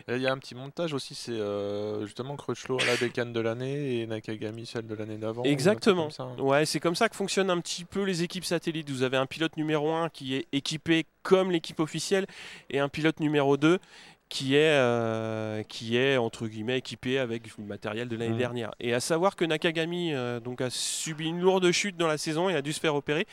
[0.08, 3.34] Et il y a un petit montage aussi, c'est euh, justement Crutchlow à la bécane
[3.34, 5.44] de l'année et Nakagami celle de l'année d'avant.
[5.44, 6.10] Exactement.
[6.10, 6.36] ça, hein.
[6.40, 8.90] Ouais, c'est comme ça que fonctionnent un petit peu les équipes satellites.
[8.90, 12.26] Vous avez un pilote numéro 1 qui est équipé comme l'équipe officielle
[12.70, 13.80] et un pilote numéro 2
[14.28, 18.38] qui est, euh, qui est entre guillemets équipé avec le matériel de l'année Mhm.
[18.38, 18.72] dernière.
[18.80, 22.50] Et à savoir que Nakagami euh, donc a subi une lourde chute dans la saison
[22.50, 23.28] et a dû se faire opérer.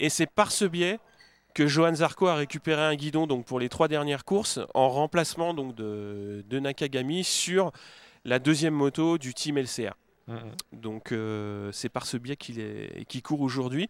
[0.00, 0.98] Et c'est par ce biais
[1.54, 5.54] que Johan Zarco a récupéré un guidon donc pour les trois dernières courses en remplacement
[5.54, 7.72] donc de, de Nakagami sur
[8.24, 9.94] la deuxième moto du team LCR.
[10.26, 10.36] Mhm.
[10.72, 13.88] Donc euh, c'est par ce biais qu'il est qu'il court aujourd'hui.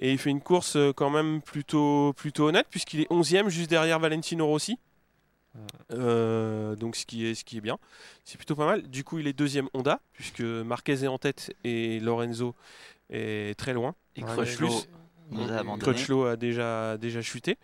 [0.00, 3.70] Et il fait une course euh, quand même plutôt, plutôt honnête puisqu'il est 11e juste
[3.70, 4.78] derrière Valentino Rossi.
[5.92, 7.78] Euh, donc ce qui, est, ce qui est bien.
[8.24, 8.88] C'est plutôt pas mal.
[8.88, 12.54] Du coup il est deuxième Honda puisque Marquez est en tête et Lorenzo
[13.10, 13.94] est très loin.
[14.14, 14.68] Et Crutchlow
[15.30, 15.82] nous a abandonné.
[15.82, 17.56] Crutchlow a déjà, déjà chuté.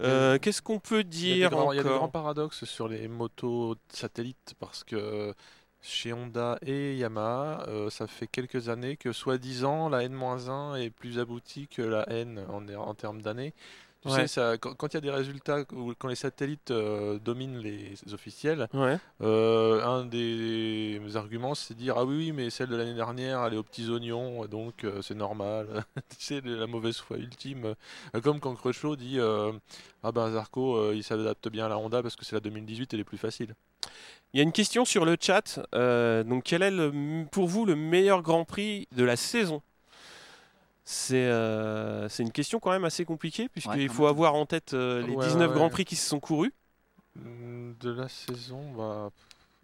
[0.00, 3.76] Euh, Qu'est-ce qu'on peut a dire il y a des grands paradoxes sur les motos
[3.92, 5.34] satellites parce que
[5.80, 11.18] chez Honda et Yamaha, euh, ça fait quelques années que soi-disant la N-1 est plus
[11.18, 13.52] aboutie que la N en, en termes d'années.
[14.02, 14.22] Tu Ouais.
[14.22, 17.94] sais, ça, quand il y a des résultats, ou quand les satellites euh, dominent les
[18.12, 18.98] officiels, Ouais.
[19.22, 23.44] euh, un des arguments c'est de dire ah oui, oui mais celle de l'année dernière
[23.44, 25.84] elle est aux petits oignons donc euh, c'est normal.
[26.18, 27.74] tu sais la mauvaise foi ultime.
[28.24, 32.24] Comme quand Crutchlow dit ah ben Zarco il s'adapte bien à la Honda parce que
[32.24, 33.54] c'est la 2018 elle est plus facile.
[34.34, 35.60] Il y a une question sur le chat.
[36.24, 39.62] donc, quel est le- pour vous le meilleur Grand Prix de la saison?
[40.84, 44.10] C'est euh, c'est une question quand même assez compliquée, puisqu'il faut même.
[44.10, 45.70] avoir en tête euh, les Ouais, 19 ouais, Grands.
[45.70, 46.52] Prix qui se sont courus.
[47.14, 49.10] Mm, De la saison bah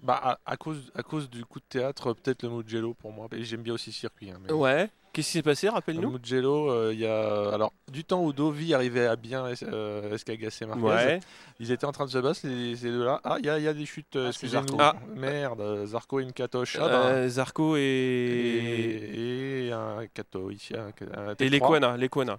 [0.02, 3.26] bah à, à cause à cause du coup de théâtre peut-être le Mugello pour moi.
[3.32, 4.30] Et J'aime bien aussi le circuit.
[4.30, 4.88] hein, mais- Ouais.
[5.12, 5.66] Qu'est-ce qui s'est passé?
[5.66, 6.10] Le Rappelle-nous.
[6.10, 10.64] Mugello, euh, il y a alors du temps où Dovi arrivait à bien euh, escagasser
[10.66, 11.20] Marquez, Ouais.
[11.58, 13.20] ils étaient en train de se battre les, ces deux-là.
[13.24, 14.14] Ah, il y, a- y a des chutes.
[14.16, 14.76] euh, Ah, excusez-nous.
[14.78, 14.80] Zarco.
[14.80, 14.94] Ah.
[15.16, 16.76] Merde, euh, Zarco et une Katoche.
[16.80, 20.74] Ah, ben, Euh, Zarco et, et, et un Kato ici.
[20.76, 21.50] Un, un et T3.
[21.50, 21.96] l'Equana.
[21.96, 22.38] l'Equana.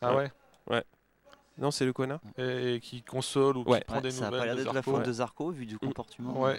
[0.00, 0.30] Ah ouais.
[1.58, 2.18] Non, c'est l'Equana.
[2.38, 3.80] Et, qui console ou Ouais.
[3.80, 4.40] qui prend Ouais, des ça a nouvelles.
[4.40, 6.40] pas l'air de d'être la faute de Zarco vu du comportement.
[6.40, 6.58] Ouais.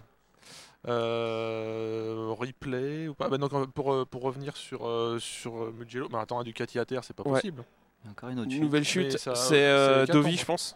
[0.88, 3.30] Euh, replay ou pas?
[3.30, 4.82] Bah, donc, euh, pour, euh, pour revenir sur,
[5.20, 7.34] sur Mugello, bah, attends, un Ducati à terre, c'est pas Ouais.
[7.40, 7.64] possible.
[8.10, 8.62] Encore une autre chute.
[8.62, 9.18] nouvelle Mais chute.
[9.20, 10.76] ça- C'est euh, Dovi, je pense.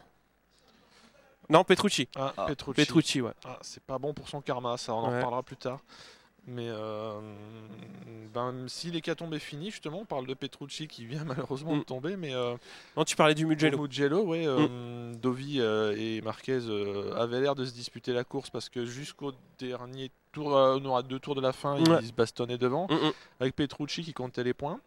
[1.49, 2.07] Non, Petrucci.
[2.15, 2.81] Ah, Ah, Petrucci.
[2.85, 3.31] Petrucci, ouais.
[3.45, 5.17] Ah, c'est pas bon pour son karma, ça, on en Ouais.
[5.17, 5.79] reparlera plus tard.
[6.47, 7.19] Mais euh,
[8.33, 11.79] ben, si l'hécatombe est fini, justement, on parle de Petrucci qui vient malheureusement Mm.
[11.79, 12.55] de tomber, mais euh,
[12.95, 13.79] Non, tu parlais du Mugello.
[13.79, 16.59] Mugello, ouais, euh, Dovi euh, et Marquez
[17.15, 21.17] avaient l'air de se disputer la course parce que jusqu'au dernier tour, non, à deux
[21.19, 23.11] tours de la fin, ils se bastonnaient devant, Mm, mm.
[23.39, 24.79] avec Petrucci qui comptait les points.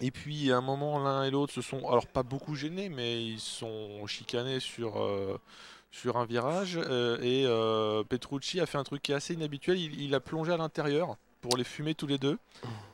[0.00, 3.24] Et puis à un moment, l'un et l'autre se sont, alors pas beaucoup gênés, mais
[3.24, 5.38] ils se sont chicanés sur, euh,
[5.94, 6.76] sur un virage.
[6.76, 9.78] euh, et euh, Petrucci a fait un truc qui est assez inhabituel.
[9.78, 12.38] Il, il a plongé à l'intérieur pour les fumer tous les deux.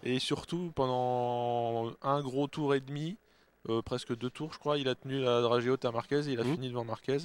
[0.02, 3.16] Et surtout, pendant un gros tour et demi,
[3.68, 6.32] euh, presque deux tours, je crois, il a tenu la dragée haute à Marquez et
[6.32, 6.54] il a Mhm.
[6.54, 7.18] fini devant Marquez.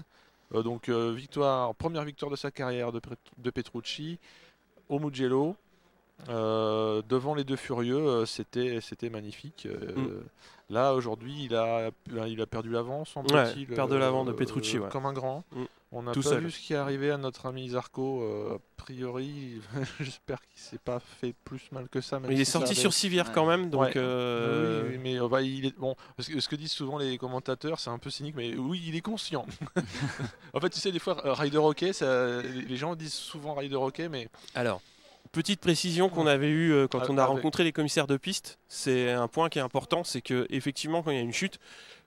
[0.53, 3.01] Donc victoire, première victoire de sa carrière de,
[3.39, 4.19] de Petrucci
[4.89, 5.55] au Mugello.
[6.29, 9.67] Euh, devant les deux furieux, euh, c'était c'était magnifique.
[9.69, 10.23] Euh, Mm.
[10.73, 11.91] Là aujourd'hui, il a
[12.25, 13.67] il a perdu l'avance, Ouais, semble-t-il.
[13.67, 14.89] perd de l'avant de euh, Petrucci, ouais.
[14.89, 15.43] Comme un grand.
[15.51, 15.63] Mm.
[15.91, 16.43] On n'a Tout pas seul.
[16.43, 18.23] vu ce qui est arrivé à notre ami Zarco.
[18.23, 19.61] euh, a priori,
[19.99, 22.19] j'espère qu'il s'est pas fait plus mal que ça.
[22.19, 23.31] même Mais il est si sorti avait- sur civière Ouais.
[23.35, 23.81] quand même, donc.
[23.83, 23.93] Ouais.
[23.97, 25.95] euh, Oui, oui, mais bah, il est bon.
[26.17, 28.95] Ce que, ce que disent souvent les commentateurs, c'est un peu cynique, mais oui, il
[28.95, 29.45] est conscient.
[30.53, 33.75] en fait, tu sais, des fois, euh, Rider Hockey, ça, les gens disent souvent Rider
[33.75, 34.81] Hockey, mais Alors,
[35.35, 38.15] petite précision qu'on avait eue euh, quand Ah, on a avec- rencontré les commissaires de
[38.17, 41.33] piste, c'est un point qui est important, c'est que effectivement quand il y a une
[41.33, 41.59] chute,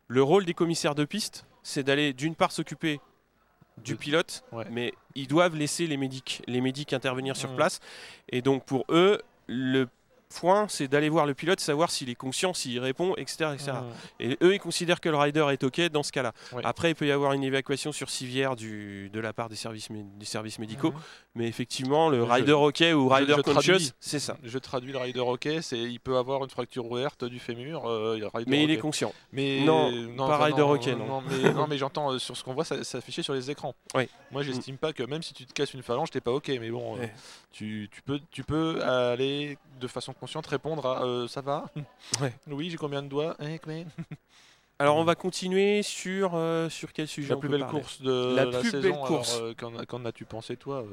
[0.09, 3.01] le rôle des commissaires de piste, c'est d'aller d'une part s'occuper
[3.85, 4.65] du pilote, Ouais.
[4.71, 7.57] mais ils doivent laisser les médics, les médics intervenir sur Mhm.
[7.57, 7.81] place.
[8.31, 9.87] Et donc pour eux, le
[10.29, 13.51] point, c'est d'aller voir le pilote, savoir s'il est conscient, s'il répond, etc.
[13.55, 13.73] etc.
[14.21, 16.33] Et eux, ils considèrent que le rider est OK dans ce cas-là.
[16.65, 19.91] Après, il peut y avoir une évacuation sur civière du, de la part des services,
[19.91, 20.93] mé- des services médicaux.
[21.35, 24.37] Mais effectivement, le Je- rider OK ou rider je conscious, c'est ça.
[24.43, 27.89] Je traduis le Rider Hockey, c'est il peut avoir une fracture ouverte du fémur.
[27.89, 29.13] euh, Mais il est conscient.
[29.33, 30.63] Mais Non, pas enfin, Rider
[30.97, 31.23] non.
[31.29, 33.75] mais, non, mais j'entends euh, sur ce qu'on voit, ça s'afficher sur les écrans.
[33.95, 34.09] Oui.
[34.31, 36.49] Moi, j'estime pas que même si tu te casses une phalange, t'es pas ok.
[36.49, 37.07] Mais bon, euh,
[37.53, 41.67] tu peux, tu peux aller de façon consciente répondre à euh, ça va.
[42.21, 42.35] Ouais.
[42.49, 43.85] Oui, j'ai combien de doigts Eh, combien
[44.81, 47.81] Alors, on va continuer sur, euh, sur quel sujet La on plus peut belle parler
[47.81, 48.81] course de La la, plus saison.
[48.83, 49.39] belle alors, course.
[49.41, 50.85] euh, qu'en, qu'en as-tu pensé toi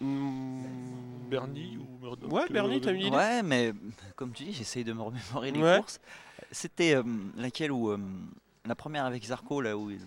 [0.00, 3.72] Hmm, Bernie ou Murdoch Ouais, Bernie, t'as une idée Ouais, mais
[4.16, 5.76] comme tu dis, j'essaye de me remémorer les Ouais.
[5.78, 6.00] courses.
[6.50, 7.02] C'était euh,
[7.36, 7.98] laquelle où euh,
[8.64, 10.00] la première avec Zarco là où il-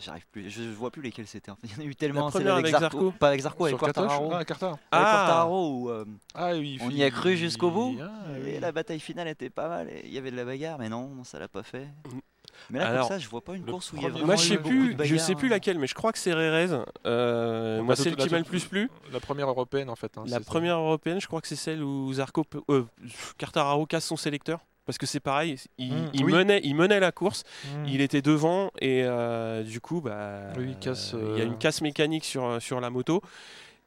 [0.00, 1.50] J'arrive plus, je, vois plus lesquelles c'était.
[1.50, 1.66] en fait.
[1.68, 2.30] Il y en a eu tellement.
[2.30, 4.30] première celle avec Zarco Pas avec Quartararo.
[4.32, 4.70] Ah, Cartar.
[4.70, 4.98] Avec Ah.
[5.02, 6.78] Quartararo où euh, Ah oui.
[6.82, 9.88] On il- y a cru jusqu'au bout Ah, et la bataille finale était pas mal.
[9.88, 11.88] et Il y avait de la bagarre, mais non, ça l'a pas fait.
[12.68, 14.26] Mais là, Alors, comme ça, je vois pas une course où il y a vraiment
[14.26, 16.68] Moi, je sais plus, je sais plus laquelle, mais je crois que c'est Rérez.
[17.06, 18.90] Euh, moi, celle qui m'a le plus plu.
[19.12, 20.16] La première européenne en fait.
[20.18, 22.84] hein, La c'est- première européenne, je crois que c'est celle où Zarco, peut- euh,
[23.38, 24.60] Quartararo casse son sélecteur.
[24.86, 26.32] Parce que c'est pareil, il, Mm, il oui.
[26.32, 27.84] menait, il menait la course, Mm.
[27.86, 31.46] il était devant et euh, du coup, bah, Oui, il casse, il y a euh,
[31.46, 33.22] une casse mécanique sur, sur la moto.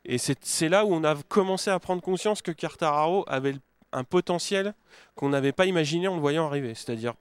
[0.06, 3.56] Et c'est là où on a commencé à prendre conscience que Quartararo avait
[3.94, 4.74] un potentiel
[5.16, 6.74] qu'on n'avait pas imaginé en le voyant arriver.
[6.76, 7.14] C'est-à-dire,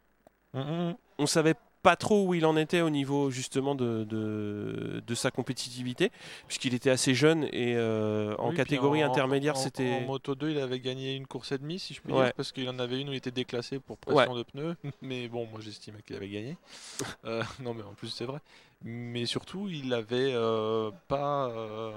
[0.54, 0.94] Mm, mm.
[1.18, 5.30] on savait pas trop où il en était au niveau justement de, de, de sa
[5.30, 6.10] compétitivité,
[6.46, 10.04] puisqu'il était assez jeune et euh, en Oui, catégorie en- intermédiaire, en- En c'était.
[10.06, 12.24] Moto 2, il avait gagné une course et demie, si je puis Ouais.
[12.24, 14.76] dire, parce qu'il en avait une où il était déclassé pour pression de pneus.
[15.02, 16.56] Mais bon, moi j'estimais qu'il avait gagné.
[17.24, 18.38] Euh, non, mais en plus, c'est vrai.
[18.84, 21.92] Mais surtout, il avait euh, pas euh,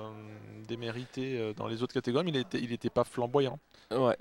[0.67, 3.59] démérité dans les autres catégories, mais il était, il était pas flamboyant.
[3.91, 4.15] Ouais.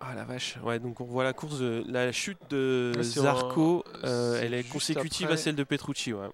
[0.00, 0.56] Ah la vache.
[0.62, 3.82] Ouais, donc on voit la course, de, la chute de c'est Zarco.
[4.04, 5.34] euh, elle est consécutive après.
[5.34, 6.12] à celle de Petrucci.
[6.12, 6.28] Ouais.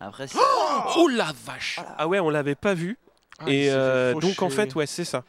[0.00, 0.36] Après, si-
[0.96, 2.98] Oh la vache Ah ouais, on l'avait pas vu.
[3.38, 5.24] Ah, Et euh, donc en fait, ouais, c'est ça.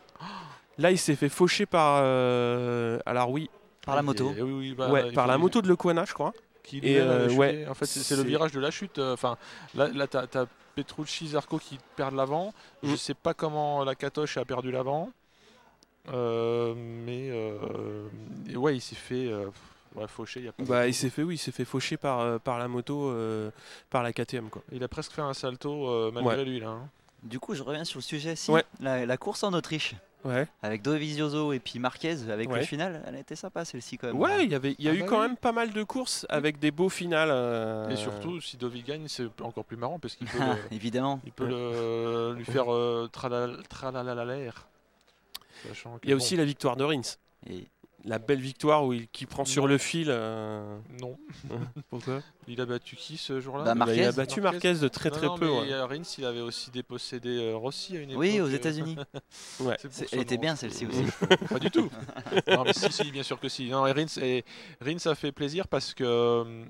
[0.77, 2.01] Là, il s'est fait faucher par.
[2.03, 3.49] euh, alors oui,
[3.85, 4.31] par la moto.
[4.35, 6.33] est- oui, oui, bah, ouais, par la moto de Lequana, je crois.
[6.63, 8.99] qui Et, euh, ouais, en fait, c'est le virage de la chute.
[8.99, 9.37] Enfin,
[9.75, 12.53] là, là t'as as Petrucci, Zarco qui perdent l'avant.
[12.83, 12.97] Je Mm.
[12.97, 15.09] sais pas comment la Katoche a perdu l'avant.
[16.13, 18.07] Euh, mais euh,
[18.55, 19.45] ouais, il s'est fait euh,
[19.95, 20.39] ouais, faucher.
[20.41, 22.39] Il, y a pas Bah, de- il s'est fait, oui, il s'est fait faucher par,
[22.39, 23.49] par la moto, euh,
[23.89, 24.61] par la KTM, quoi.
[24.71, 26.69] il a presque fait un salto euh, malgré lui là.
[26.69, 26.89] hein.
[27.23, 28.35] Du coup, je reviens sur le sujet.
[28.35, 28.63] Si, Ouais.
[28.79, 30.47] la, la course en Autriche, Ouais.
[30.61, 32.59] avec Dovizioso et puis Marquez, avec Ouais.
[32.59, 34.19] le final, elle était sympa celle-ci quand même.
[34.19, 35.27] Ouais, il y avait, il y a Ah eu bah quand oui.
[35.27, 37.29] même pas mal de courses avec des beaux finales.
[37.31, 40.37] euh, Et surtout, si Dovi gagne, c'est encore plus marrant parce qu'il peut,
[40.71, 41.19] le- évidemment.
[41.25, 43.09] il peut le- lui faire euh,
[46.03, 47.01] il y a bon, aussi la victoire de Rins.
[47.49, 47.65] Et
[48.05, 49.67] La belle victoire où il, qui prend sur Non.
[49.69, 50.07] le fil.
[50.09, 51.17] euh, Non,
[51.89, 52.21] Pourquoi?
[52.47, 53.63] Il a battu qui ce jour-là?
[53.63, 55.45] Bah, Bah, Il a battu Marquez de très Non, très non, peu.
[55.47, 55.81] mais ouais.
[55.81, 58.21] Rins, il avait aussi dépossédé euh, Rossi à une époque.
[58.21, 58.95] oui, aux euh, États-Unis.
[59.59, 59.75] Ouais.
[60.11, 61.03] Elle était bien celle-ci aussi.
[61.49, 61.89] Pas du tout.
[62.47, 63.69] non, mais si, si, bien sûr que si.
[63.69, 64.45] Non, et Rins, et
[64.81, 66.63] Rins a fait plaisir parce que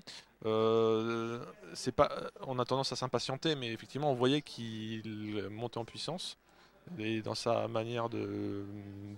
[0.45, 1.39] euh,
[1.73, 2.09] c'est pas,
[2.45, 6.37] on a tendance à s'impatienter, mais effectivement, on voyait qu'il montait en puissance
[6.99, 8.65] et dans sa manière de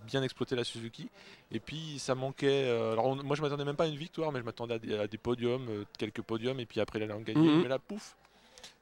[0.07, 1.09] bien exploiter la Suzuki.
[1.51, 2.65] Et puis ça manquait.
[2.67, 4.79] euh, alors on- moi, je m'attendais même pas à une victoire, mais je m'attendais à
[4.79, 7.49] des, à des podiums, euh, quelques podiums, et puis après il allait en gagner.
[7.49, 7.61] Mhm.
[7.63, 8.15] Mais là, pouf,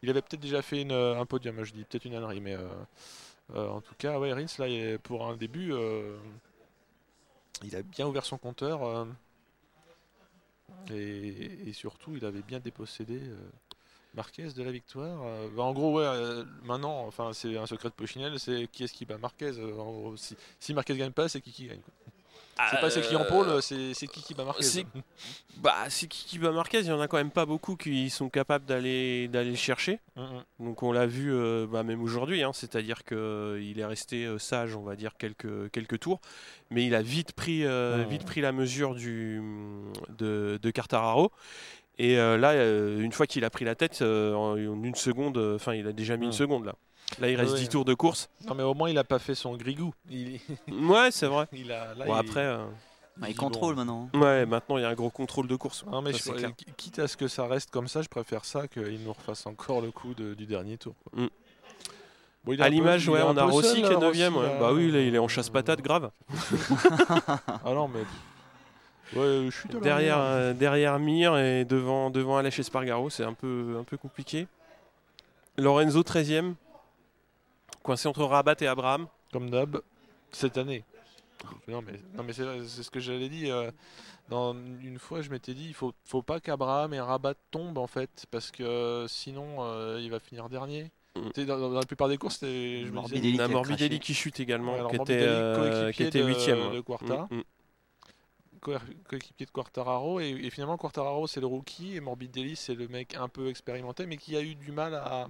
[0.02, 1.64] il avait peut-être déjà fait une, un podium.
[1.64, 2.68] Je dis peut-être une ânerie, mais euh,
[3.56, 5.72] euh, en tout cas, ouais, Rins là, est- pour un début.
[5.74, 6.18] euh,
[7.64, 9.06] il a bien ouvert son compteur euh,
[10.92, 13.36] et, et surtout il avait bien dépossédé euh,
[14.18, 15.22] Marquez de la victoire.
[15.24, 18.84] Euh, bah, en gros, ouais, euh, maintenant, enfin, c'est un secret de Pochinel, c'est qui
[18.84, 19.52] est-ce qui bat Marquez.
[19.58, 21.80] euh, en gros, si, si Marquez gagne pas, c'est qui qui gagne.
[21.80, 21.94] quoi.
[22.72, 24.64] C'est pas c'est qui en pôle, c'est qui qui bat Marquez.
[24.64, 24.86] c'est-
[25.58, 28.10] Bah, c'est qui qui bat Marquez Il y en a quand même pas beaucoup qui
[28.10, 30.00] sont capables d'aller d'aller le chercher.
[30.16, 30.66] Mm, mm.
[30.66, 34.82] Donc on l'a vu euh, bah, même aujourd'hui, hein, c'est-à-dire qu'il est resté sage, on
[34.82, 36.20] va dire, quelques, quelques tours,
[36.72, 38.10] mais il a vite pris, euh, Mhm.
[38.10, 39.40] vite pris la mesure du,
[40.18, 41.32] de, de Quartararo.
[42.00, 45.38] Et euh, là, euh, une fois qu'il a pris la tête, euh, en, une seconde,
[45.38, 46.38] euh, enfin il a déjà mis une Mhm.
[46.38, 46.76] seconde là.
[47.20, 47.70] Là il reste Ouais, 10 ouais.
[47.70, 48.30] tours de course.
[48.48, 49.94] Non, mais au moins il a pas fait son grigou.
[50.10, 51.48] Il, Ouais, c'est vrai.
[51.54, 52.66] il a, là, Bon, il- après, euh,
[53.18, 54.10] Bah, il contrôle bon, maintenant.
[54.14, 55.84] ouais, maintenant il y a un gros contrôle de course.
[55.90, 56.52] Non, mais Ça, je- c'est clair.
[56.56, 59.46] qui- quitte à ce que ça reste comme ça, je préfère ça qu'il nous refasse
[59.48, 60.94] encore le coup de- du dernier tour.
[61.12, 61.24] quoi.
[61.24, 61.30] Mm.
[62.44, 64.34] Bon, il est À l'image, ouais, on a Rossi qui est là, 9ème.
[64.36, 64.54] Rossi, ouais.
[64.54, 64.60] là.
[64.60, 66.12] Bah oui, là, il est en chasse-patate grave.
[67.66, 68.02] Ah non, mais.
[69.16, 73.24] Ouais, je suis de la Derrière, euh, derrière Mir et devant, devant Aleix Espargaro, c'est
[73.24, 74.48] un peu, un peu compliqué.
[75.58, 76.56] Lorenzo 13ème,
[77.84, 79.08] coincé entre Rabat et Abraham.
[79.32, 79.80] Comme d'hab,
[80.32, 80.84] cette année.
[81.68, 83.50] Non, mais, non, mais c'est c'est ce que j'avais dit.
[83.50, 83.72] euh,
[84.30, 87.88] dans, une fois, je m'étais dit il faut, faut pas qu'Abraham et Rabat tombent, en
[87.88, 90.92] fait, parce que sinon, euh, il va finir dernier.
[91.16, 91.44] Mm.
[91.46, 93.34] Dans, dans la plupart des courses, c'était- je me disais, Morbidelli.
[93.34, 94.00] qui On a a Morbidelli craché.
[94.00, 96.74] qui chute également, Ouais, alors qui, était, euh, qui était de- 8ème.
[96.74, 97.28] de Quarta.
[97.32, 97.44] Mm, mm.
[98.62, 98.74] Co-
[99.08, 103.16] coéquipier de Quartararo et, et finalement Quartararo c'est le rookie et Morbidelli c'est le mec
[103.16, 105.28] un peu expérimenté mais qui a eu du mal à,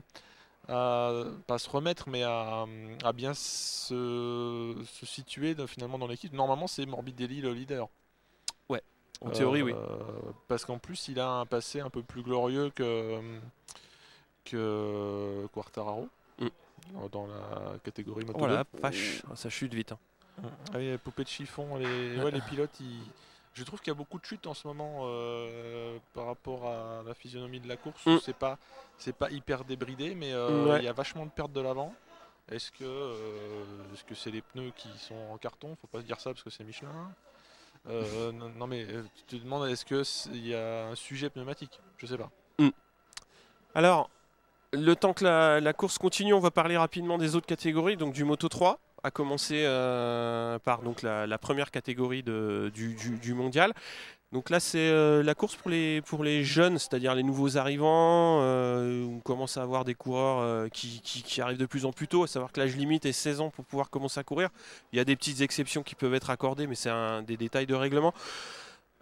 [0.70, 2.66] à- pas se remettre mais à,
[3.04, 6.34] à bien se, se situer de- finalement dans l'équipe.
[6.34, 7.88] Normalement c'est Morbidelli le leader.
[9.20, 9.72] En théorie, oui.
[9.74, 9.98] Euh,
[10.48, 13.20] Parce qu'en plus il a un passé un peu plus glorieux que,
[14.46, 16.08] que Quartararo
[16.40, 16.48] Mm.
[17.12, 18.38] dans- la catégorie moto.
[18.38, 18.80] Voilà, 2.
[18.80, 19.92] vache, ça chute vite.
[19.94, 19.98] hein.
[20.44, 23.02] Ah oui, les poupées de chiffon, les, ouais, les pilotes, ils-
[23.54, 27.02] je trouve qu'il y a beaucoup de chutes en ce moment euh, par rapport à
[27.06, 28.06] la physionomie de la course.
[28.06, 28.18] Mm.
[28.24, 28.60] C'est pas,
[29.00, 30.80] c'est pas hyper débridé, mais euh, Ouais.
[30.80, 31.94] il y a vachement de pertes de l'avant.
[32.52, 35.76] Est-ce que, euh, est-ce que c'est les pneus qui sont en carton?
[35.82, 37.12] Faut pas se dire ça parce que c'est Michelin.
[37.90, 38.86] Euh, non, non, mais
[39.28, 41.80] tu te demandes est-ce que il y a un sujet pneumatique?
[41.98, 42.30] Je sais pas.
[43.76, 44.10] Alors,
[44.74, 48.14] le temps que la, la course continue, on va parler rapidement des autres catégories, donc
[48.14, 48.80] du Moto 3,
[49.12, 53.74] commencer euh, par donc, la, première catégorie du, mondial.
[54.34, 58.40] Donc là, c'est euh, la course pour les, pour les jeunes, c'est-à-dire les nouveaux arrivants.
[58.42, 62.24] euh, on commence à avoir des coureurs qui, qui- arrivent de plus en plus tôt,
[62.24, 64.50] à savoir que l'âge limite est 16 ans pour pouvoir commencer à courir.
[64.92, 67.68] Il y a des petites exceptions qui peuvent être accordées, mais c'est un des détails
[67.68, 68.14] de règlement.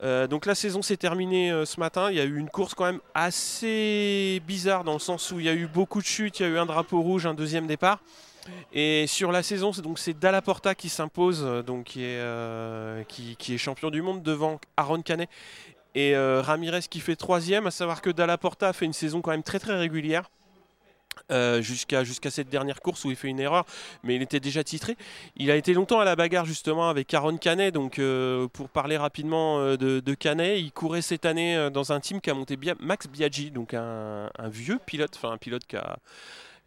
[0.03, 2.11] Donc la saison s'est terminée ce matin.
[2.11, 5.45] Il y a eu une course quand même assez bizarre dans le sens où il
[5.45, 6.39] y a eu beaucoup de chutes.
[6.39, 7.99] Il y a eu un drapeau rouge, un deuxième départ.
[8.73, 12.19] Et sur la saison, c'est donc c'est Dalla Porta qui s'impose, euh, donc qui est,
[12.19, 15.29] euh, qui, est champion du monde devant Aaron Canet
[15.93, 17.67] et euh, Ramirez qui fait troisième.
[17.67, 20.29] À savoir que Dalla Porta a fait une saison quand même très très régulière.
[21.61, 23.65] jusqu'à cette dernière course où il fait une erreur,
[24.03, 24.97] mais il était déjà titré.
[25.37, 27.73] Il a été longtemps à la bagarre justement avec Aaron Canet.
[27.73, 28.01] Donc
[28.51, 32.59] pour parler rapidement de, Canet, il courait cette année dans un team qui a monté
[32.79, 35.97] Max Biaggi, donc un vieux pilote, enfin un pilote qui a,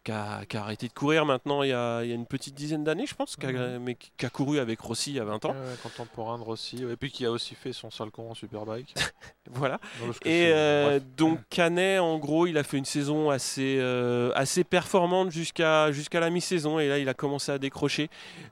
[0.09, 2.25] qui a- qui a arrêté de courir maintenant il y a, il y a une
[2.25, 3.83] petite dizaine d'années, je pense, qui a- Mhm.
[3.83, 5.51] mais qui a couru avec Rossi il y a 20 ans.
[5.51, 6.83] Ouais, contemporain de Rossi.
[6.83, 8.93] Et puis qui a aussi fait son sale con en Superbike.
[9.51, 9.79] Voilà.
[9.99, 14.31] Non, Et c'est- euh, donc Canet, en gros, il a fait une saison assez, euh,
[14.35, 16.77] assez performante jusqu'à jusqu'à la mi-saison.
[16.79, 18.09] Et là, il a commencé à décrocher,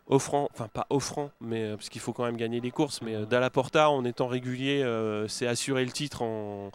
[0.07, 3.01] offrant, enfin pas offrant, mais euh, parce qu'il faut quand même gagner des courses.
[3.03, 4.83] Mais Dalla Porta, en étant régulier,
[5.27, 6.71] s'est assuré le titre en,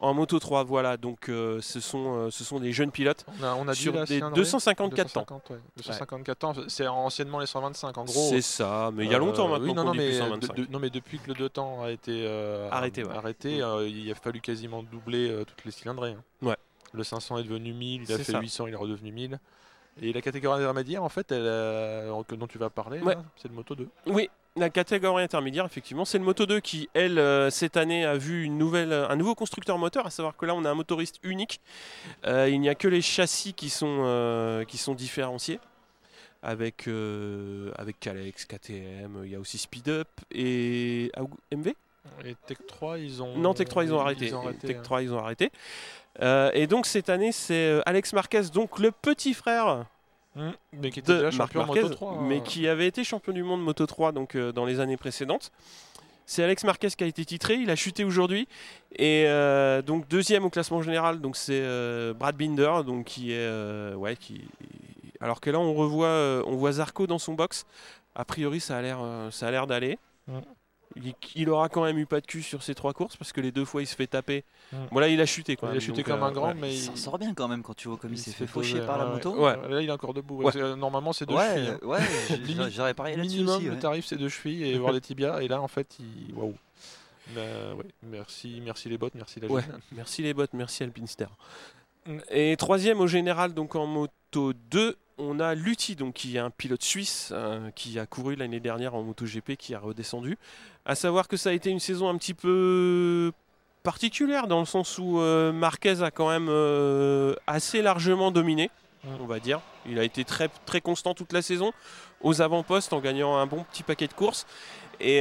[0.00, 0.64] en Moto 3.
[0.64, 3.72] Voilà, donc euh, ce, sont, euh, ce sont des jeunes pilotes On a, on a
[3.72, 5.20] dit sur des cylindrée 254 temps.
[5.20, 5.56] 250, ouais.
[5.76, 8.28] 254 ans, c'est anciennement les 125 en gros.
[8.30, 10.18] C'est ça, mais il y a longtemps Euh, maintenant oui, non, non, mais, plus de-
[10.18, 10.56] 125.
[10.56, 12.26] de- non, mais depuis que le 2 temps a été
[12.70, 13.14] Arrêté, ouais.
[13.16, 13.86] arrêté, Mm.
[13.88, 16.12] il a fallu quasiment doubler toutes les cylindrées.
[16.12, 16.22] hein.
[16.42, 16.56] Ouais.
[16.92, 18.40] Le 500 est devenu 1000, il a fait ça.
[18.40, 19.38] 800, il est redevenu 1000.
[20.02, 23.16] Et la catégorie intermédiaire, en fait, elle, euh, dont tu vas parler, Ouais.
[23.36, 23.88] c'est le Moto 2.
[24.06, 28.16] Oui, la catégorie intermédiaire, effectivement, c'est le Moto 2 qui, elle, euh, cette année, a
[28.16, 31.18] vu une nouvelle, un nouveau constructeur moteur, à savoir que là, on a un motoriste
[31.22, 31.60] unique.
[32.26, 35.60] Euh, il n'y a que les châssis qui sont, euh, qui sont différenciés.
[36.46, 41.10] Avec, euh, avec Calex, KTM, il y a aussi Speed Up et
[41.50, 41.72] MV
[42.22, 43.38] Et Tech 3, ils ont.
[43.38, 44.30] Non, Tech 3, ils ont arrêté.
[44.60, 45.50] Tech 3, ils ont arrêté.
[46.20, 49.86] Euh, et donc, cette année, c'est euh, Alex Marquez, donc le petit frère
[50.36, 50.54] hein.
[50.72, 50.78] Mm.
[50.80, 52.22] Mais qui était de déjà Marc champion en Marquez, Moto 3.
[52.22, 52.40] mais hein.
[52.40, 55.50] qui avait été champion du monde Moto 3 donc, euh, dans les années précédentes.
[56.26, 58.48] C'est Alex Marquez qui a été titré, il a chuté aujourd'hui.
[58.96, 63.94] Et euh, donc deuxième au classement général, donc c'est euh, Brad Binder, donc qui est
[63.94, 64.42] ouais qui.
[65.20, 67.66] Alors que là on revoit, on voit Zarco dans son box.
[68.14, 69.98] A priori ça a l'air, ça a l'air d'aller.
[70.28, 70.38] Mm.
[70.96, 73.40] Il, il aura quand même eu pas de cul sur ces trois courses parce que
[73.40, 74.44] les deux fois il se fait taper.
[74.72, 74.76] Mm.
[74.92, 75.70] Bon là il a chuté quoi.
[75.72, 77.88] Il a chuté comme un grand, mais Il s'en sort bien quand même quand tu
[77.88, 79.34] vois comme il, s'est fait faucher par la moto.
[79.36, 79.56] ouais.
[79.68, 80.48] Là, il est encore debout.
[80.54, 81.68] Euh, Normalement, c'est deux Ouais, chevilles.
[81.70, 81.86] hein.
[81.86, 83.66] ouais, j'aurais parié là-dessus Minimum, aussi.
[83.66, 85.40] le tarif, c'est deux chevilles et voir les tibias.
[85.40, 86.34] Et là, en fait, il...
[86.34, 86.54] waouh.
[87.34, 89.48] Ouais, merci, merci les bottes, merci la.
[89.92, 91.26] Merci les bottes, merci Alpinster.
[92.06, 92.18] Mm.
[92.30, 96.50] Et troisième au général, donc en moto 2, on a Lutti, donc qui est un
[96.50, 100.38] pilote suisse euh, qui a couru l'année dernière en MotoGP, qui a redescendu.
[100.84, 103.32] À savoir que ça a été une saison un petit peu
[103.82, 108.70] particulière dans le sens où euh, Marquez a quand même euh, assez largement dominé,
[109.20, 109.60] on va dire.
[109.86, 111.72] Il a été très, très constant toute la saison
[112.20, 114.46] aux avant-postes en gagnant un bon petit paquet de courses.
[115.00, 115.20] Et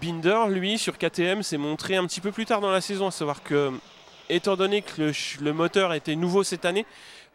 [0.00, 3.10] Binder, lui, sur KTM, s'est montré un petit peu plus tard dans la saison, à
[3.10, 3.72] savoir que,
[4.28, 5.10] étant donné que
[5.40, 6.84] le moteur était nouveau cette année,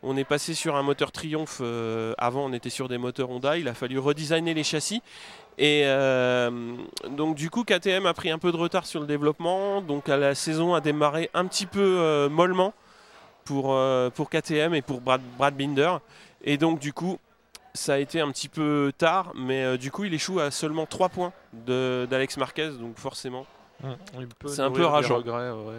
[0.03, 1.59] on est passé sur un moteur Triumph.
[1.61, 3.57] euh, avant, on était sur des moteurs Honda.
[3.57, 5.01] Il a fallu redesigner les châssis.
[5.57, 6.75] Et euh,
[7.09, 9.81] donc, du coup, KTM a pris un peu de retard sur le développement.
[9.81, 12.73] Donc, la saison a démarré un petit peu euh, mollement
[13.43, 13.75] pour,
[14.13, 15.97] pour KTM et pour Brad, Brad Binder.
[16.43, 17.17] Et donc, du coup,
[17.73, 21.09] ça a été un petit peu tard, mais du coup, il échoue à seulement 3
[21.09, 23.45] points d'Alex Marquez, donc forcément.
[24.39, 25.17] Peut C'est un peu rageant.
[25.17, 25.75] regrets, ouais,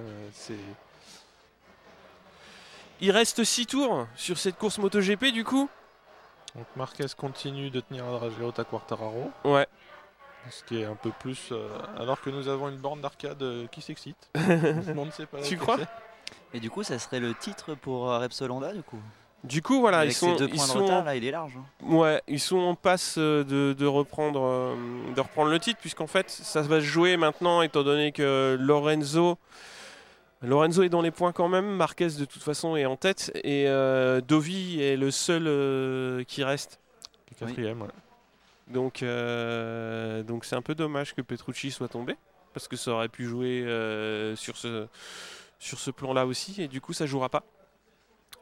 [3.01, 5.69] Il reste 6 tours sur cette course MotoGP, du coup.
[6.55, 9.67] Donc Marquez continue de tenir la dragée haute à Quartararo, Ouais.
[10.51, 11.51] ce qui est un peu plus.
[11.53, 11.69] euh,
[11.99, 14.31] alors que nous avons une borne d'arcade euh, qui s'excite.
[14.35, 15.41] On ne sait pas.
[15.43, 15.77] Tu crois.
[16.55, 18.99] Et du coup, ça serait le titre pour euh, Repsol Honda du coup.
[19.45, 21.15] Du coup, voilà, Avec ils sont, ces deux ils points de sont retard, en- là,
[21.15, 21.53] il est large.
[21.57, 21.65] hein.
[21.87, 24.75] Ouais, ils sont en passe euh, de, de reprendre,
[25.15, 29.39] de reprendre le titre, puisqu'en fait, ça va se jouer maintenant, étant donné que Lorenzo,
[30.43, 33.67] Lorenzo est dans les points quand même, Marquez de toute façon est en tête, et
[33.67, 36.79] euh, Dovi est le seul euh, qui reste.
[37.39, 37.89] Quatrième, ouais.
[38.69, 42.15] Donc, euh, donc c'est un peu dommage que Petrucci soit tombé,
[42.55, 43.63] parce que ça aurait pu jouer
[44.37, 44.87] sur ce,
[45.59, 47.43] sur ce plan-là aussi, et du coup, ça jouera pas.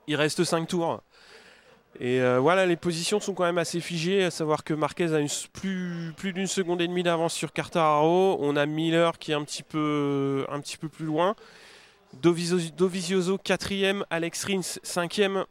[0.06, 1.02] Il reste 5 tours.
[1.98, 5.28] Et voilà, les positions sont quand même assez figées, à savoir que Marquez a une
[5.52, 8.36] plus, plus d'une seconde et demie d'avance sur Quartararo.
[8.40, 11.34] On a Miller qui est un petit peu, un petit peu plus loin.
[12.14, 15.44] Dovizioso, Dovizioso 4ème, Alex Rins 5ème,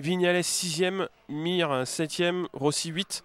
[0.00, 3.24] Vignales 6ème, Mir 7ème, Rossi 8.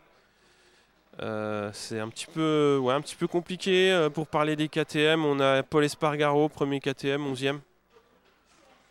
[1.21, 5.23] Euh, c'est un petit peu, ouais, un petit peu compliqué euh, pour parler des KTM.
[5.25, 7.59] On a Paul Espargaro, premier KTM, 11e.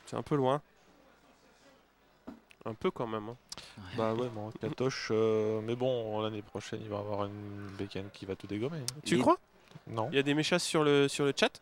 [0.07, 0.61] C'est un peu loin.
[2.67, 3.31] Un peu quand même.
[3.31, 3.37] hein.
[3.97, 8.27] Bah ouais, bon, Katoche, euh, mais bon, l'année prochaine, il va avoir une bécane qui
[8.27, 8.81] va tout dégommer.
[9.05, 9.39] Tu Et- crois?
[9.87, 11.61] Non, Il y a des méchasses sur le, sur le chat?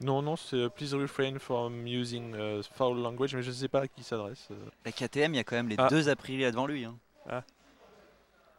[0.00, 3.68] Non, non, c'est euh, Please refrain from using uh, foul language, mais je ne sais
[3.68, 4.48] pas à qui s'adresse.
[4.50, 4.54] Euh.
[4.84, 5.88] La KTM, il y a quand même les ah.
[5.88, 6.84] deux Aprilia devant lui.
[6.84, 6.96] Hein.
[7.28, 7.42] Ah.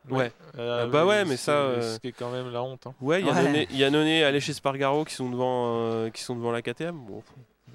[0.09, 0.31] Ouais.
[0.55, 1.53] Ah euh, bah ouais, mais ça.
[1.53, 1.95] Euh...
[1.95, 2.87] Ce qui est quand même la honte.
[2.87, 2.95] Hein.
[3.01, 6.51] Ouais, il y a Noné, Alé chez Spargaro qui sont devant, euh, qui sont devant
[6.51, 6.97] la KTM.
[6.97, 7.23] Bon.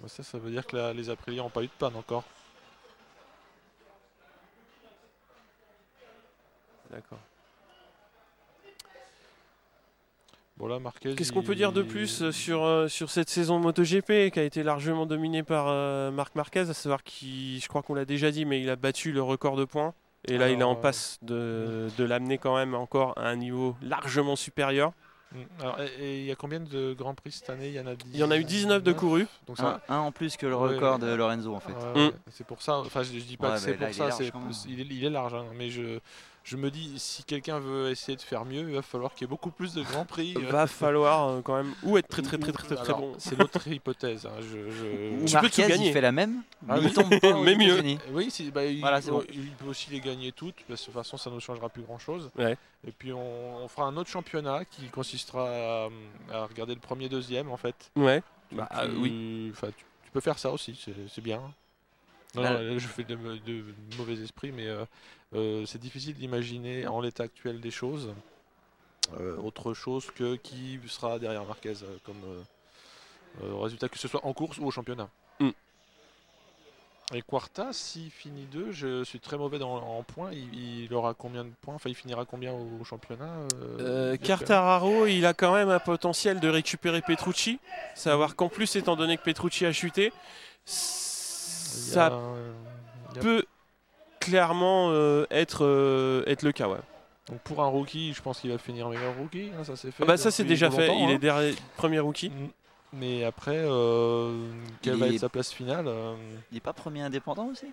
[0.06, 2.24] Ça, ça veut dire que la, les Aprilia n'ont pas eu de panne encore.
[6.90, 7.18] D'accord.
[10.58, 11.14] Bon là, Marquez.
[11.14, 14.42] Qu'est-ce qu'on peut dire de plus euh, sur, euh, sur cette saison MotoGP qui a
[14.42, 18.30] été largement dominée par euh, Marc Marquez, à savoir qu'il, je crois qu'on l'a déjà
[18.30, 19.92] dit, mais il a battu le record de points.
[20.28, 23.76] Et là, il est en passe de, de l'amener quand même encore à un niveau
[23.82, 24.92] largement supérieur.
[25.32, 25.38] Mm.
[25.60, 27.68] Alors, et- il y a combien de Grands Prix cette année?
[27.68, 29.26] Il y en a Il y en a eu 19 de courus.
[29.46, 31.06] Donc Un, ça, un en plus que le record ouais.
[31.06, 31.72] de Lorenzo en fait.
[31.72, 32.12] Ouais, Mm.
[32.30, 33.92] C'est pour ça, enfin je, je dis pas Ouais, que c'est bah, pour il est
[33.92, 35.98] ça, large est, il est large, hein, mais je,
[36.48, 39.24] je me dis si quelqu'un veut essayer de faire mieux, il va falloir qu'il y
[39.24, 40.32] ait beaucoup plus de grands prix.
[40.36, 43.00] euh, Va falloir euh, quand même ou être très très très très très, très alors,
[43.00, 43.14] bon.
[43.18, 44.26] C'est l'autre hypothèse.
[44.26, 45.88] hein, je- je- Tu peux Marquez, tout gagner.
[45.88, 46.92] il fait la même, mais Ah il oui.
[46.92, 47.82] tombe pas aux Mais mieux.
[48.12, 49.24] Oui, c'est- bah, il, Voilà, c'est bon.
[49.32, 51.82] il peut aussi les gagner toutes, parce que de toute façon ça ne changera plus
[51.82, 52.30] grand chose.
[52.38, 52.56] Ouais.
[52.86, 55.88] Et puis on, on fera un autre championnat qui consistera à,
[56.32, 57.90] à regarder le premier, deuxième en fait.
[57.96, 58.22] Ouais.
[58.50, 59.52] Tu- Bah, tu- euh, oui.
[59.60, 59.66] tu,
[60.04, 61.40] tu peux faire ça aussi, c'est c'est bien.
[62.36, 63.64] Non, Là- non, là, je fais de, de
[63.96, 64.84] mauvais esprit, mais euh,
[65.34, 68.14] euh, c'est difficile d'imaginer en l'état actuel des choses
[69.18, 71.74] euh, autre chose que qui sera derrière Marquez
[72.04, 72.44] comme
[73.40, 75.08] résultat, que ce soit en course ou au championnat.
[75.40, 75.50] Mm.
[77.14, 80.32] Et Quarta, s'il finit deux, je suis très mauvais dans, en points.
[80.32, 81.74] Il, il aura combien de points?
[81.76, 86.48] Enfin, il finira combien au, championnat euh, Quartararo, il a quand même un potentiel de
[86.48, 87.60] récupérer Petrucci.
[87.94, 90.12] Savoir qu'en plus, étant donné que Petrucci a chuté,
[91.76, 93.44] ça a- peut
[94.20, 96.68] clairement euh, être, euh, être le cas.
[96.68, 96.78] Ouais.
[97.28, 99.50] Donc pour un rookie, je pense qu'il va finir meilleur rookie.
[99.58, 100.02] hein, ça c'est fait.
[100.02, 101.08] Ah bah ça c'est déjà fait, il hein.
[101.10, 102.30] est derrière premier rookie.
[102.30, 102.48] Mm.
[102.92, 104.48] Mais après, euh,
[104.80, 106.14] quelle Il va est- être sa place finale euh,
[106.50, 107.66] Il n'est pas premier indépendant aussi?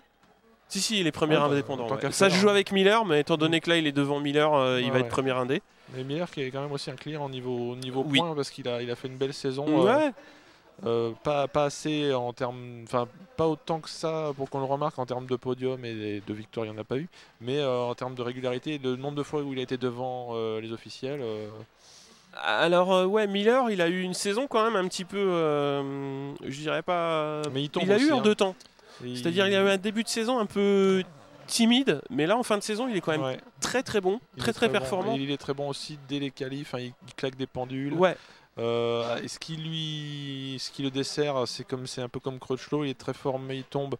[0.68, 1.88] Si si, il est premier Ah, bah, indépendant.
[1.88, 2.10] ouais.
[2.10, 2.52] Ça se joue hein.
[2.52, 4.98] avec Miller, mais étant donné que là il est devant Miller, euh, il Ouais, va
[5.00, 5.62] être premier indé.
[5.94, 8.18] Mais Miller qui est quand même aussi un client au niveau, au niveau Oui.
[8.18, 9.84] points parce qu'il a, il a fait une belle saison.
[9.84, 9.90] Ouais.
[10.08, 10.10] euh,
[11.22, 12.82] pas, pas assez en termes.
[12.84, 13.06] Enfin,
[13.36, 16.66] pas autant que ça pour qu'on le remarque en termes de podium et de victoires,
[16.66, 17.08] il n'y en a pas eu.
[17.40, 20.30] Mais euh, en termes de régularité, le nombre de fois où il a été devant
[20.32, 21.20] euh, les officiels.
[21.22, 21.48] euh,
[22.42, 26.32] Alors euh, ouais, Miller, il a eu une saison quand même un petit peu, euh,
[26.44, 27.42] je dirais pas.
[27.52, 28.22] Mais il tombe a aussi, eu en hein.
[28.22, 28.54] deux temps.
[29.04, 31.02] il- C'est-à-dire il a eu un début de saison un peu
[31.46, 33.38] timide, mais là en fin de saison il est quand même Ouais.
[33.60, 34.72] très très bon, Il très très, bon.
[34.72, 35.14] performant.
[35.14, 37.92] Et il est très bon aussi dès les qualifs, hein, il, il claque des pendules.
[37.94, 38.16] Ouais,
[38.58, 42.38] Euh, et ce qui lui, ce qui le dessert, c'est comme c'est un peu comme
[42.38, 43.96] Crutchlow, il est très fort, mais il tombe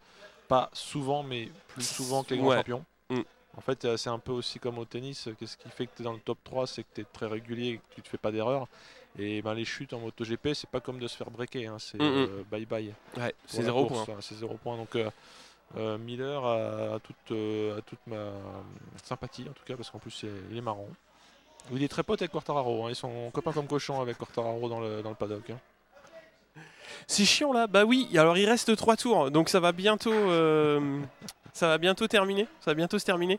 [0.49, 2.57] pas souvent, mais plus souvent que les grands Ouais.
[2.59, 2.85] champions.
[3.11, 3.21] Mm.
[3.57, 5.29] En fait, euh, c'est un peu aussi comme au tennis.
[5.39, 7.27] Qu'est-ce qui fait que tu es dans le top 3 C'est que tu es très
[7.27, 8.67] régulier et que tu ne fais pas d'erreur.
[9.19, 11.67] Et ben, les chutes en MotoGP, c'est pas comme de se faire breaker.
[11.67, 12.29] hein, C'est Mm, mm.
[12.29, 12.93] euh, bye bye.
[13.17, 14.15] ouais, c'est zéro course, point.
[14.15, 14.77] hein, C'est zéro point.
[14.77, 18.31] Donc euh, Miller a, a toute, a toute ma
[19.03, 20.89] sympathie en tout cas parce qu'en plus il est marrant.
[21.73, 22.85] Il est très pote avec Quartararo.
[22.87, 25.51] hein, Ils sont copains comme cochons avec Quartararo dans le, dans le paddock.
[25.51, 25.59] hein.
[27.07, 27.67] C'est chiant là.
[27.67, 28.09] Bah oui.
[28.17, 31.01] Alors il reste trois tours, donc ça va bientôt, euh,
[31.53, 32.47] ça va bientôt terminer.
[32.61, 33.39] Ça va bientôt se terminer.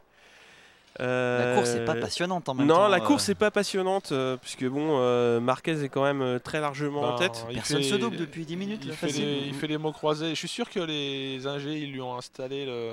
[0.97, 2.88] La course n'est pas Euh, passionnante en même non, temps.
[2.88, 6.61] la euh, course n'est pas passionnante euh, puisque bon, euh, Marquez est quand même très
[6.61, 7.45] largement en Ben, tête.
[7.53, 8.82] Personne fait- se double depuis 10 minutes.
[8.84, 10.30] Il là, fait, les, il fait les mots croisés.
[10.30, 12.91] Je suis sûr que les ingés ils lui ont installé le,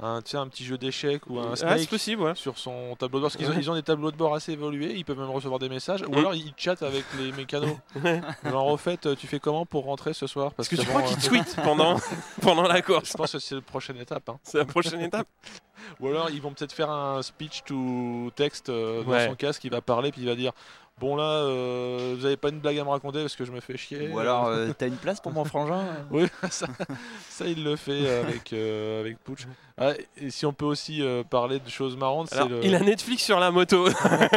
[0.00, 2.34] un, un petit jeu d'échecs ou un snake c'est possible, ouais.
[2.36, 3.30] sur son tableau de bord.
[3.32, 5.58] Parce qu'ils ont, ils ont des tableaux de bord assez évolués, ils peuvent même recevoir
[5.58, 6.02] des messages.
[6.02, 6.18] Ou Mm.
[6.18, 7.76] alors ils chattent avec les mécanos.
[8.44, 10.52] Genre, au fait, tu fais comment pour rentrer ce soir?
[10.54, 11.96] Parce que tu bon, crois euh, qu'il tweet pendant,
[12.42, 13.08] pendant la course.
[13.10, 14.28] Je pense que c'est la prochaine étape.
[14.28, 14.38] hein.
[14.44, 15.26] C'est la prochaine étape.
[16.00, 19.26] Ou alors ils vont peut-être faire un speech to text euh, dans Ouais.
[19.28, 20.52] son casque, il va parler puis il va dire
[21.00, 23.60] Bon là, euh, vous avez pas une blague à me raconter parce que je me
[23.60, 24.08] fais chier.
[24.08, 26.66] Ou alors, euh, t'as une place pour mon frangin Oui, ça,
[27.28, 29.46] ça, il le fait avec, euh, avec Pooch.
[29.76, 32.64] Ah, et si on peut aussi euh, parler de choses marrantes, c'est Alors, le.
[32.64, 33.86] il a Netflix sur la moto,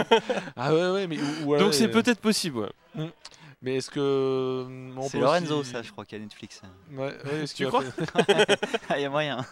[0.55, 1.17] Ah ouais, ouais, mais.
[1.57, 2.69] donc c'est euh, peut-être possible.
[2.95, 3.09] ouais.
[3.63, 3.99] Mais est-ce que.
[3.99, 6.61] euh, on C'est Lorenzo, aussi- ça, je crois, qui a Netflix.
[6.91, 8.59] Ouais, ouais, est-ce Tu qu'il a crois fait-
[8.89, 9.43] Ah, il y a moyen.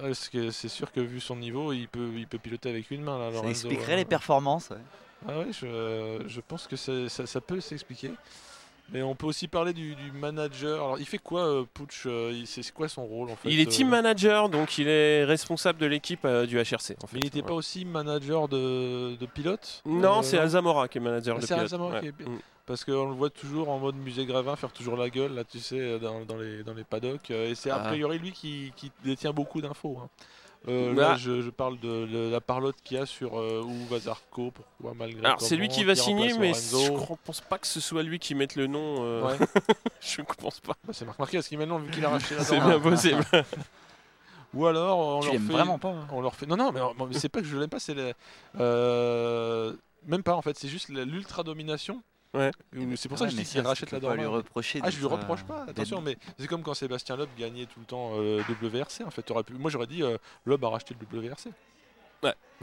[0.00, 3.02] Parce que c'est sûr que vu son niveau, il peut, il peut piloter avec une
[3.02, 3.26] main là.
[3.28, 3.96] Ça Lorenzo, expliquerait hein.
[3.96, 4.70] les performances.
[5.28, 8.10] Ah ouais, je, je pense que ça, ça peut s'expliquer.
[8.92, 10.76] Mais on peut aussi parler du, du manager.
[10.76, 13.66] Alors, il fait quoi, euh, Pooch euh, C'est quoi son rôle en fait Il est
[13.66, 16.94] euh, team manager, donc il est responsable de l'équipe euh, du HRC.
[17.02, 17.14] En fait.
[17.14, 21.00] Mais il n'était pas aussi manager de, de pilote Non, Euh, c'est Alzamora qui est
[21.00, 21.62] manager Ah, de c'est pilote.
[21.62, 22.00] Alzamora Ouais.
[22.00, 22.38] qui est- Mm.
[22.64, 25.60] Parce qu'on le voit toujours en mode musée Gravin faire toujours la gueule, là, tu
[25.60, 27.30] sais, dans, dans les, dans les paddocks.
[27.30, 27.88] Et c'est a Ah.
[27.88, 29.98] priori lui qui, qui détient beaucoup d'infos.
[30.02, 30.08] hein.
[30.68, 31.02] Euh, Bah.
[31.10, 33.98] Là, je, je parle de, le- la parlotte qu'il y a sur euh, où va
[34.00, 35.24] Zarco, pourquoi, malgré.
[35.24, 38.02] Alors c'est lui qui va qui signer, mais je crois- pense pas que ce soit
[38.02, 38.96] lui qui mette le nom.
[39.00, 39.46] euh, Ouais.
[40.00, 40.74] je pense pas.
[40.84, 43.24] Bah, c'est Marc Marquez qui maintenant, vu qu'il a racheté la C'est bien possible.
[44.54, 45.52] Ou alors, on Tu leur fait...
[45.52, 46.06] vraiment pas hein.
[46.12, 46.46] On leur fait...
[46.46, 47.94] Non, non, mais, mais c'est pas que je l'aime pas, c'est...
[47.94, 48.14] le-
[48.58, 49.72] euh,
[50.06, 52.02] Même pas, en fait, c'est juste l'ultra-domination.
[52.36, 52.50] Ouais.
[52.76, 54.22] Ou- C'est pour Ouais, ça que je dis qu'il rachète tu la peux pas lui
[54.24, 54.36] Dorna.
[54.38, 54.80] reprocher.
[54.82, 57.66] Ah, je lui reproche euh, pas, d'être- attention, mais c'est comme quand Sébastien Loeb gagnait
[57.66, 59.04] tout le temps euh, WRC.
[59.04, 59.54] En fait, pu...
[59.54, 61.50] moi j'aurais dit euh, Loeb a racheté le WRC.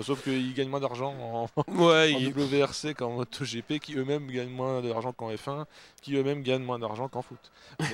[0.01, 4.49] Sauf qu'ils gagnent moins d'argent en, Ouais, en il- WRC qu'en MotoGP, qui eux-mêmes gagnent
[4.49, 5.65] moins d'argent qu'en F1,
[6.01, 7.37] qui eux-mêmes gagnent moins d'argent qu'en foot.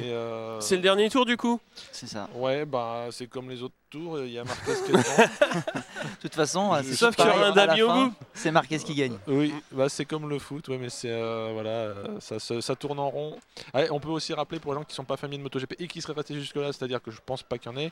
[0.04, 1.60] Euh, c'est le dernier tour du coup?
[1.92, 2.30] C'est ça.
[2.36, 5.02] Ouais, bah c'est comme les autres tours, il y a Marquez qui est devant.
[6.00, 8.14] De toute façon, Je- c'est Sauf qu'il y aura un à la Dami au bout.
[8.34, 9.18] C'est Marquez qui gagne.
[9.28, 13.00] Oui, bah c'est comme le foot, ouais, mais c'est euh, voilà, euh, ça, ça tourne
[13.00, 13.38] en rond.
[13.74, 15.88] Ah, on peut aussi rappeler pour les gens qui sont pas familiers de MotoGP et
[15.88, 17.92] qui seraient restés jusque-là, c'est-à-dire que je pense pas qu'il y en ait,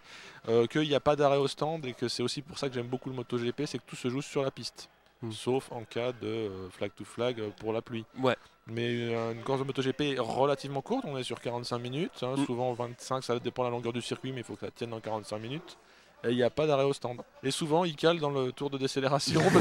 [0.50, 2.76] euh, qu'il n'y a pas d'arrêt au stand et que c'est aussi pour ça que
[2.76, 4.90] j'aime beaucoup le MotoGP, c'est que tout se joue sur la piste,
[5.24, 5.32] Mm.
[5.32, 8.06] sauf en cas de euh, flag to flag euh, pour la pluie.
[8.20, 8.36] Ouais.
[8.68, 8.86] Mais
[9.16, 12.46] euh, une course de MotoGP est relativement courte, on est sur 45 minutes, hein, Mm.
[12.46, 14.92] souvent 25, ça dépend de la longueur du circuit, mais il faut que ça tienne
[14.92, 15.78] dans 45 minutes.
[16.24, 17.22] Et il n'y a pas d'arrêt au stand.
[17.44, 19.40] Et souvent, il cale dans le tour de décélération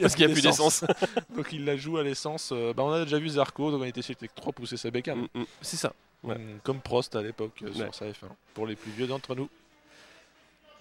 [0.00, 0.84] parce qu'il n'y a plus d'essence.
[1.36, 2.52] donc il la joue à l'essence.
[2.52, 5.28] bah, on a déjà vu Zarco, donc on était chez Tech 3 pousser sa bécane.
[5.34, 5.92] Mm, mm, c'est ça.
[6.24, 6.36] ouais.
[6.36, 7.72] Mm, Comme Prost à l'époque Ouais.
[7.72, 8.26] sur sa F1.
[8.54, 9.48] Pour les plus vieux d'entre nous.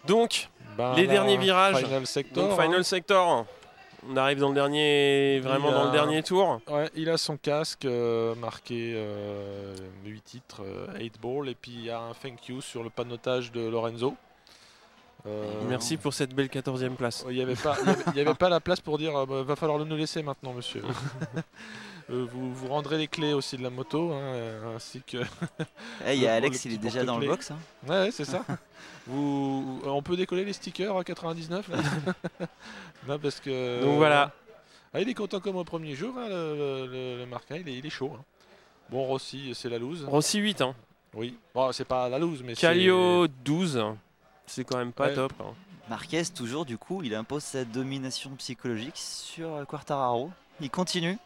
[0.07, 1.77] Donc, Bah, Les là, derniers virages.
[1.77, 2.47] Final sector.
[2.49, 2.63] donc hein.
[2.63, 3.45] Final Sector.
[4.07, 6.59] On arrive dans le dernier, vraiment dans le dernier tour.
[6.69, 8.95] Ouais, il a son casque euh, marqué
[10.05, 10.61] 8 titres,
[10.99, 14.15] 8 ball, et puis il y a un thank you sur le panotage de Lorenzo.
[15.25, 17.25] Euh, Merci pour cette belle 14e place.
[17.29, 19.15] Il n'y avait, pas- il y avait- il y avait pas la place pour dire
[19.17, 20.83] euh, bah, va falloir le nous laisser maintenant, monsieur.
[22.11, 25.17] Euh, vous, vous rendrez les clés aussi de la moto, hein, euh, ainsi que.
[26.05, 27.49] Eh, Il y a Le- Alex, le il est déjà dans le box.
[27.51, 27.57] hein.
[27.87, 28.45] Ouais, ouais, c'est ça.
[29.07, 31.77] vous, on peut décoller les stickers à 99 là
[33.07, 33.81] Non, parce que.
[33.83, 34.31] Donc voilà.
[34.93, 37.85] Ah, il est content comme au premier jour, hein, le, le, Marquin, il est, il
[37.85, 38.11] est chaud.
[38.17, 38.23] hein.
[38.89, 40.05] Bon, Rossi, c'est la loose.
[40.05, 40.61] Rossi 8.
[40.61, 40.75] Hein.
[41.15, 41.37] Oui.
[41.55, 42.61] Bon, c'est pas la loose, mais c'est.
[42.61, 43.83] Calio 12.
[44.45, 45.15] C'est quand même pas Ouais.
[45.15, 45.33] top.
[45.41, 45.53] hein.
[45.89, 50.29] Marquez, toujours, du coup, il impose sa domination psychologique sur Quartararo.
[50.61, 51.17] Il continue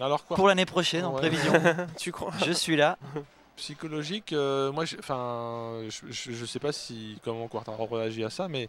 [0.00, 1.20] Alors quoi pour l'année prochaine en Ouais.
[1.20, 1.52] prévision.
[1.98, 2.98] tu crois Je suis là.
[3.56, 8.68] Psychologique, euh, moi, enfin, je, je sais pas si comment Quartaro réagit à ça, mais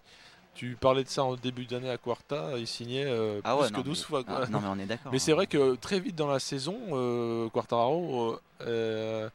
[0.54, 3.70] tu parlais de ça en début d'année à Quarta, il signait euh, Ah plus ouais,
[3.72, 4.24] que non, 12 mais- fois.
[4.24, 4.42] quoi.
[4.44, 5.12] Ah, non, mais on est d'accord.
[5.12, 9.30] Mais c'est vrai que très vite dans la saison, euh, Quartararo euh,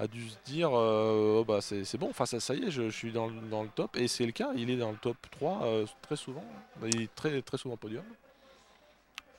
[0.00, 2.88] a dû se dire euh, Oh, bah, c'est bon, enfin, ça, ça y est, je,
[2.88, 3.96] je suis dans, le- dans le top.
[3.96, 6.44] Et c'est le cas, il est dans le top 3 euh, très souvent.
[6.84, 8.02] Il est très, très souvent podium.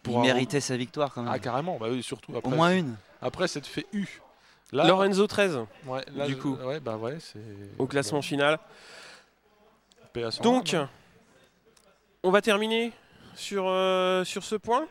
[0.09, 1.31] Il méritait sa victoire quand même.
[1.33, 2.51] Ah, carrément, bah oui, surtout après.
[2.51, 2.95] Au moins c'est- une.
[3.21, 4.05] Après, cette fait U.
[4.73, 6.55] Là, Lorenzo 13 ouais, là, du coup.
[6.65, 7.39] ouais, bah ouais, c'est.
[7.79, 8.59] au classement final.
[10.41, 10.75] Donc,
[12.23, 12.91] on va terminer
[13.35, 14.87] sur, euh, sur ce point.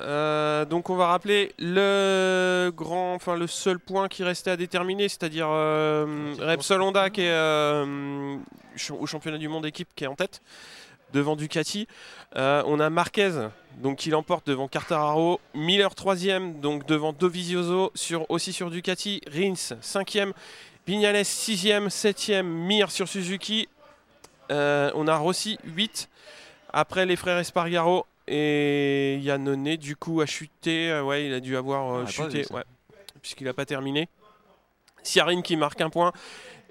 [0.00, 5.08] Euh, donc on va rappeler le grand, enfin le seul point qui restait à déterminer,
[5.08, 8.36] c'est-à-dire euh, Repsol Honda qui est euh,
[8.74, 10.42] ch- au championnat du monde équipe qui est en tête
[11.14, 11.86] devant Ducati.
[12.36, 13.48] Euh, on a Marquez
[13.78, 19.76] donc qui l'emporte devant Quartararo, Miller troisième donc devant Dovizioso sur aussi sur Ducati, Rins
[19.80, 20.32] cinquième,
[20.86, 23.68] Vignales sixième, septième, Mir sur Suzuki.
[24.50, 26.10] Euh, on a Rossi 8
[26.72, 30.90] après les frères Espargaro et Yannone du coup a chuté.
[30.90, 32.64] Euh, ouais, il a dû avoir euh, On a pas chuté, ouais,
[33.22, 34.08] puisqu'il n'a pas terminé.
[35.02, 36.12] Siarine qui marque un point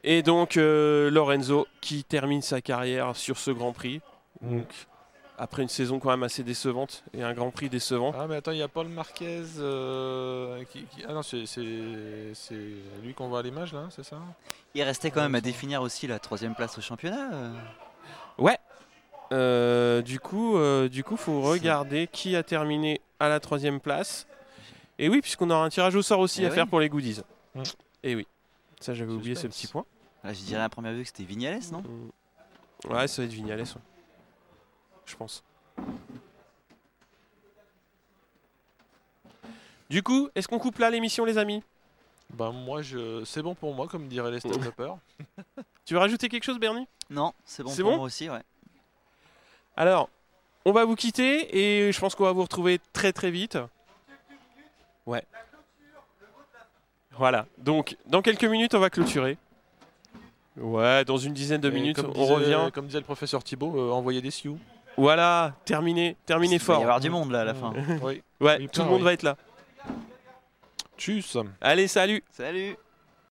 [0.03, 4.01] et donc euh, Lorenzo qui termine sa carrière sur ce Grand Prix.
[4.43, 4.67] Donc
[5.37, 8.13] après une saison quand même assez décevante et un Grand Prix décevant.
[8.15, 11.43] Ah mais attends, il y a Paul Marquez euh, qui, qui- Ah non, c'est
[13.01, 14.17] lui qu'on voit à l'image là, c'est ça?
[14.75, 17.33] Il restait quand même à définir aussi la troisième place au championnat.
[17.33, 17.53] euh.
[19.31, 24.27] Euh, du coup, euh, du coup, faut regarder qui a terminé à la troisième place.
[24.99, 26.55] Et oui, puisqu'on aura un tirage au sort aussi Eh à oui.
[26.55, 27.21] faire pour les goodies.
[27.55, 27.63] Mm.
[28.03, 28.27] Et oui,
[28.79, 29.85] ça j'avais oublié ce petit point.
[30.23, 31.81] Là, je dirais à première vue que c'était Vignales, non?
[31.81, 32.93] Mm.
[32.93, 33.65] Ouais, ça va être Vignales, ouais.
[35.05, 35.43] Je pense.
[39.89, 41.61] Du coup, est-ce qu'on coupe là l'émission, les amis?
[42.31, 43.23] Bah moi, je...
[43.25, 44.97] c'est bon pour moi, comme diraient les stand-uppers.
[45.85, 46.87] Tu veux rajouter quelque chose, Bernie?
[47.09, 47.97] Non, c'est bon C'est pour bon?
[47.97, 48.41] moi aussi, ouais.
[49.75, 50.09] Alors,
[50.63, 53.57] on va vous quitter et je pense qu'on va vous retrouver très très vite.
[55.05, 55.23] Ouais.
[57.11, 57.45] Voilà.
[57.57, 59.37] Donc, dans quelques minutes, on va clôturer.
[60.55, 62.71] Ouais, dans une dizaine de Et minutes, on disait- revient.
[62.71, 64.57] Comme disait le professeur Thibault, euh, envoyez des sioux.
[64.97, 66.79] Voilà, terminé, terminé Il va fort.
[66.79, 67.73] y avoir du monde là à la fin.
[68.03, 68.21] oui.
[68.39, 69.05] Ouais, Oui, tout le monde oui.
[69.05, 69.35] va être là.
[70.97, 72.75] Tchuss Allez, salut Salut